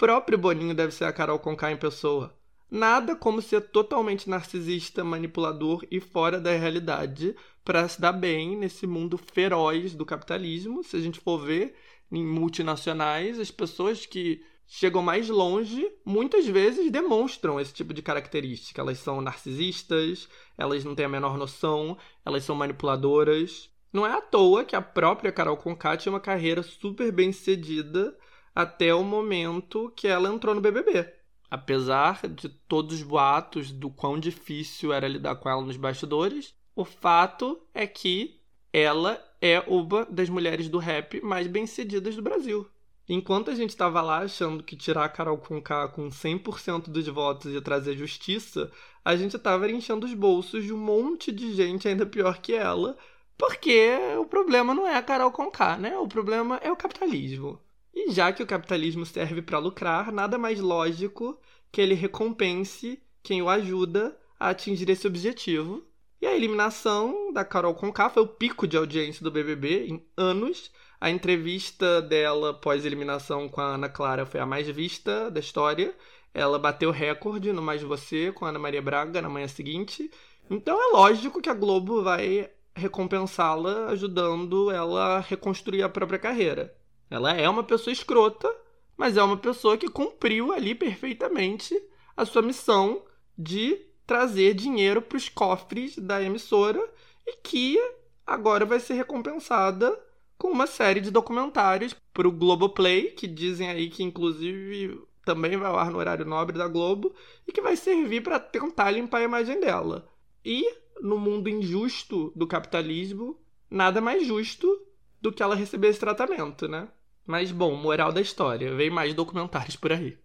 próprio 0.00 0.38
Boninho 0.38 0.74
deve 0.74 0.94
ser 0.94 1.04
a 1.04 1.12
Carol 1.12 1.38
Conká 1.38 1.70
em 1.70 1.76
pessoa. 1.76 2.34
Nada 2.70 3.14
como 3.14 3.42
ser 3.42 3.60
totalmente 3.60 4.30
narcisista, 4.30 5.04
manipulador 5.04 5.84
e 5.90 6.00
fora 6.00 6.40
da 6.40 6.52
realidade 6.52 7.36
para 7.62 7.86
se 7.86 8.00
dar 8.00 8.12
bem 8.12 8.56
nesse 8.56 8.86
mundo 8.86 9.18
feroz 9.18 9.94
do 9.94 10.06
capitalismo. 10.06 10.82
Se 10.82 10.96
a 10.96 11.00
gente 11.00 11.20
for 11.20 11.36
ver 11.44 11.74
em 12.10 12.24
multinacionais, 12.24 13.38
as 13.38 13.50
pessoas 13.50 14.06
que 14.06 14.42
chegam 14.66 15.02
mais 15.02 15.28
longe 15.28 15.86
muitas 16.02 16.46
vezes 16.46 16.90
demonstram 16.90 17.60
esse 17.60 17.74
tipo 17.74 17.92
de 17.92 18.00
característica. 18.00 18.80
Elas 18.80 19.00
são 19.00 19.20
narcisistas, 19.20 20.30
elas 20.56 20.82
não 20.82 20.94
têm 20.94 21.04
a 21.04 21.10
menor 21.10 21.36
noção, 21.36 21.98
elas 22.24 22.42
são 22.42 22.56
manipuladoras. 22.56 23.68
Não 23.92 24.06
é 24.06 24.12
à 24.14 24.22
toa 24.22 24.64
que 24.64 24.74
a 24.74 24.80
própria 24.80 25.30
Carol 25.30 25.58
Conká 25.58 25.94
tinha 25.94 26.10
uma 26.10 26.20
carreira 26.20 26.62
super 26.62 27.12
bem 27.12 27.32
sucedida 27.32 28.16
até 28.54 28.94
o 28.94 29.02
momento 29.02 29.92
que 29.96 30.06
ela 30.06 30.28
entrou 30.28 30.54
no 30.54 30.60
BBB. 30.60 31.12
Apesar 31.50 32.26
de 32.28 32.48
todos 32.48 32.96
os 32.96 33.02
boatos 33.02 33.72
do 33.72 33.90
quão 33.90 34.18
difícil 34.18 34.92
era 34.92 35.08
lidar 35.08 35.36
com 35.36 35.48
ela 35.48 35.62
nos 35.62 35.76
bastidores, 35.76 36.54
o 36.76 36.84
fato 36.84 37.60
é 37.74 37.86
que 37.86 38.40
ela 38.72 39.22
é 39.40 39.58
uma 39.60 40.04
das 40.04 40.28
mulheres 40.28 40.68
do 40.68 40.78
rap 40.78 41.20
mais 41.22 41.46
bem-sucedidas 41.46 42.14
do 42.14 42.22
Brasil. 42.22 42.68
Enquanto 43.08 43.50
a 43.50 43.54
gente 43.56 43.70
estava 43.70 44.00
lá 44.00 44.18
achando 44.18 44.62
que 44.62 44.76
tirar 44.76 45.04
a 45.04 45.08
Carol 45.08 45.36
Conká 45.36 45.88
com 45.88 46.08
100% 46.08 46.88
dos 46.90 47.08
votos 47.08 47.52
ia 47.52 47.60
trazer 47.60 47.96
justiça, 47.96 48.70
a 49.04 49.16
gente 49.16 49.36
estava 49.36 49.68
enchendo 49.68 50.06
os 50.06 50.14
bolsos 50.14 50.64
de 50.64 50.72
um 50.72 50.78
monte 50.78 51.32
de 51.32 51.52
gente 51.52 51.88
ainda 51.88 52.06
pior 52.06 52.38
que 52.40 52.54
ela, 52.54 52.96
porque 53.36 53.98
o 54.16 54.24
problema 54.26 54.72
não 54.72 54.86
é 54.86 54.96
a 54.96 55.02
Carol 55.02 55.32
Conká, 55.32 55.76
né? 55.76 55.98
O 55.98 56.06
problema 56.06 56.58
é 56.62 56.70
o 56.70 56.76
capitalismo. 56.76 57.60
E 58.02 58.12
já 58.12 58.32
que 58.32 58.42
o 58.42 58.46
capitalismo 58.46 59.04
serve 59.04 59.42
para 59.42 59.58
lucrar, 59.58 60.10
nada 60.10 60.38
mais 60.38 60.58
lógico 60.58 61.38
que 61.70 61.82
ele 61.82 61.94
recompense 61.94 63.02
quem 63.22 63.42
o 63.42 63.48
ajuda 63.50 64.18
a 64.38 64.48
atingir 64.48 64.88
esse 64.88 65.06
objetivo. 65.06 65.84
E 66.18 66.26
a 66.26 66.34
eliminação 66.34 67.30
da 67.30 67.44
Carol 67.44 67.74
Conká 67.74 68.08
foi 68.08 68.22
o 68.22 68.26
pico 68.26 68.66
de 68.66 68.76
audiência 68.78 69.22
do 69.22 69.30
BBB 69.30 69.86
em 69.86 70.02
anos. 70.16 70.72
A 70.98 71.10
entrevista 71.10 72.00
dela 72.00 72.54
pós-eliminação 72.54 73.50
com 73.50 73.60
a 73.60 73.74
Ana 73.74 73.88
Clara 73.90 74.24
foi 74.24 74.40
a 74.40 74.46
mais 74.46 74.66
vista 74.66 75.30
da 75.30 75.38
história. 75.40 75.94
Ela 76.32 76.58
bateu 76.58 76.90
recorde 76.90 77.52
no 77.52 77.60
Mais 77.60 77.82
Você 77.82 78.32
com 78.32 78.46
a 78.46 78.48
Ana 78.48 78.58
Maria 78.58 78.80
Braga 78.80 79.20
na 79.20 79.28
manhã 79.28 79.46
seguinte. 79.46 80.10
Então 80.48 80.74
é 80.74 80.96
lógico 80.96 81.42
que 81.42 81.50
a 81.50 81.54
Globo 81.54 82.02
vai 82.02 82.50
recompensá-la 82.74 83.88
ajudando 83.88 84.70
ela 84.70 85.16
a 85.16 85.20
reconstruir 85.20 85.82
a 85.82 85.88
própria 85.88 86.18
carreira. 86.18 86.74
Ela 87.10 87.32
é 87.32 87.48
uma 87.48 87.64
pessoa 87.64 87.92
escrota, 87.92 88.48
mas 88.96 89.16
é 89.16 89.22
uma 89.22 89.36
pessoa 89.36 89.76
que 89.76 89.88
cumpriu 89.88 90.52
ali 90.52 90.74
perfeitamente 90.74 91.76
a 92.16 92.24
sua 92.24 92.40
missão 92.40 93.02
de 93.36 93.76
trazer 94.06 94.54
dinheiro 94.54 95.02
para 95.02 95.16
os 95.16 95.28
cofres 95.28 95.98
da 95.98 96.22
emissora 96.22 96.82
e 97.26 97.36
que 97.36 97.78
agora 98.26 98.64
vai 98.64 98.78
ser 98.78 98.94
recompensada 98.94 99.98
com 100.38 100.48
uma 100.48 100.66
série 100.66 101.00
de 101.00 101.10
documentários 101.10 101.94
para 102.14 102.28
o 102.28 102.32
Globoplay, 102.32 103.10
que 103.10 103.26
dizem 103.26 103.68
aí 103.68 103.90
que 103.90 104.02
inclusive 104.02 105.02
também 105.24 105.56
vai 105.56 105.68
ao 105.68 105.78
ar 105.78 105.90
no 105.90 105.98
horário 105.98 106.24
nobre 106.24 106.56
da 106.56 106.68
Globo 106.68 107.14
e 107.46 107.52
que 107.52 107.60
vai 107.60 107.76
servir 107.76 108.22
para 108.22 108.38
tentar 108.38 108.90
limpar 108.90 109.18
a 109.18 109.24
imagem 109.24 109.60
dela. 109.60 110.08
E 110.44 110.64
no 111.00 111.18
mundo 111.18 111.48
injusto 111.48 112.32
do 112.34 112.46
capitalismo, 112.46 113.38
nada 113.70 114.00
mais 114.00 114.26
justo 114.26 114.80
do 115.20 115.32
que 115.32 115.42
ela 115.42 115.54
receber 115.54 115.88
esse 115.88 116.00
tratamento, 116.00 116.66
né? 116.66 116.88
Mas 117.26 117.52
bom, 117.52 117.76
moral 117.76 118.12
da 118.12 118.20
história, 118.20 118.74
vem 118.74 118.90
mais 118.90 119.14
documentários 119.14 119.76
por 119.76 119.92
aí. 119.92 120.18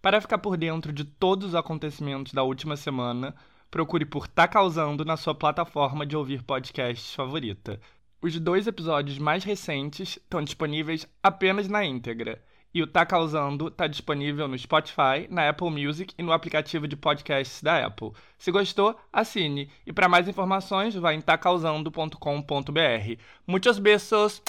Para 0.00 0.20
ficar 0.20 0.38
por 0.38 0.56
dentro 0.56 0.92
de 0.92 1.04
todos 1.04 1.48
os 1.48 1.54
acontecimentos 1.54 2.32
da 2.32 2.42
última 2.42 2.76
semana, 2.76 3.34
procure 3.70 4.04
por 4.04 4.28
Tá 4.28 4.46
Causando 4.46 5.04
na 5.04 5.16
sua 5.16 5.34
plataforma 5.34 6.06
de 6.06 6.16
ouvir 6.16 6.42
podcasts 6.42 7.14
favorita. 7.14 7.80
Os 8.20 8.38
dois 8.38 8.66
episódios 8.66 9.18
mais 9.18 9.44
recentes 9.44 10.16
estão 10.16 10.42
disponíveis 10.42 11.06
apenas 11.22 11.68
na 11.68 11.84
íntegra. 11.84 12.42
E 12.72 12.82
o 12.82 12.86
Tá 12.86 13.06
Causando 13.06 13.68
está 13.68 13.86
disponível 13.86 14.46
no 14.46 14.58
Spotify, 14.58 15.26
na 15.30 15.48
Apple 15.48 15.70
Music 15.70 16.14
e 16.18 16.22
no 16.22 16.32
aplicativo 16.32 16.86
de 16.86 16.96
podcasts 16.96 17.62
da 17.62 17.86
Apple. 17.86 18.12
Se 18.36 18.50
gostou, 18.50 18.98
assine. 19.12 19.70
E 19.86 19.92
para 19.92 20.08
mais 20.08 20.28
informações, 20.28 20.94
vá 20.94 21.14
em 21.14 21.20
tacausando.com.br. 21.20 23.22
Muitos 23.46 23.78
beijos! 23.78 24.42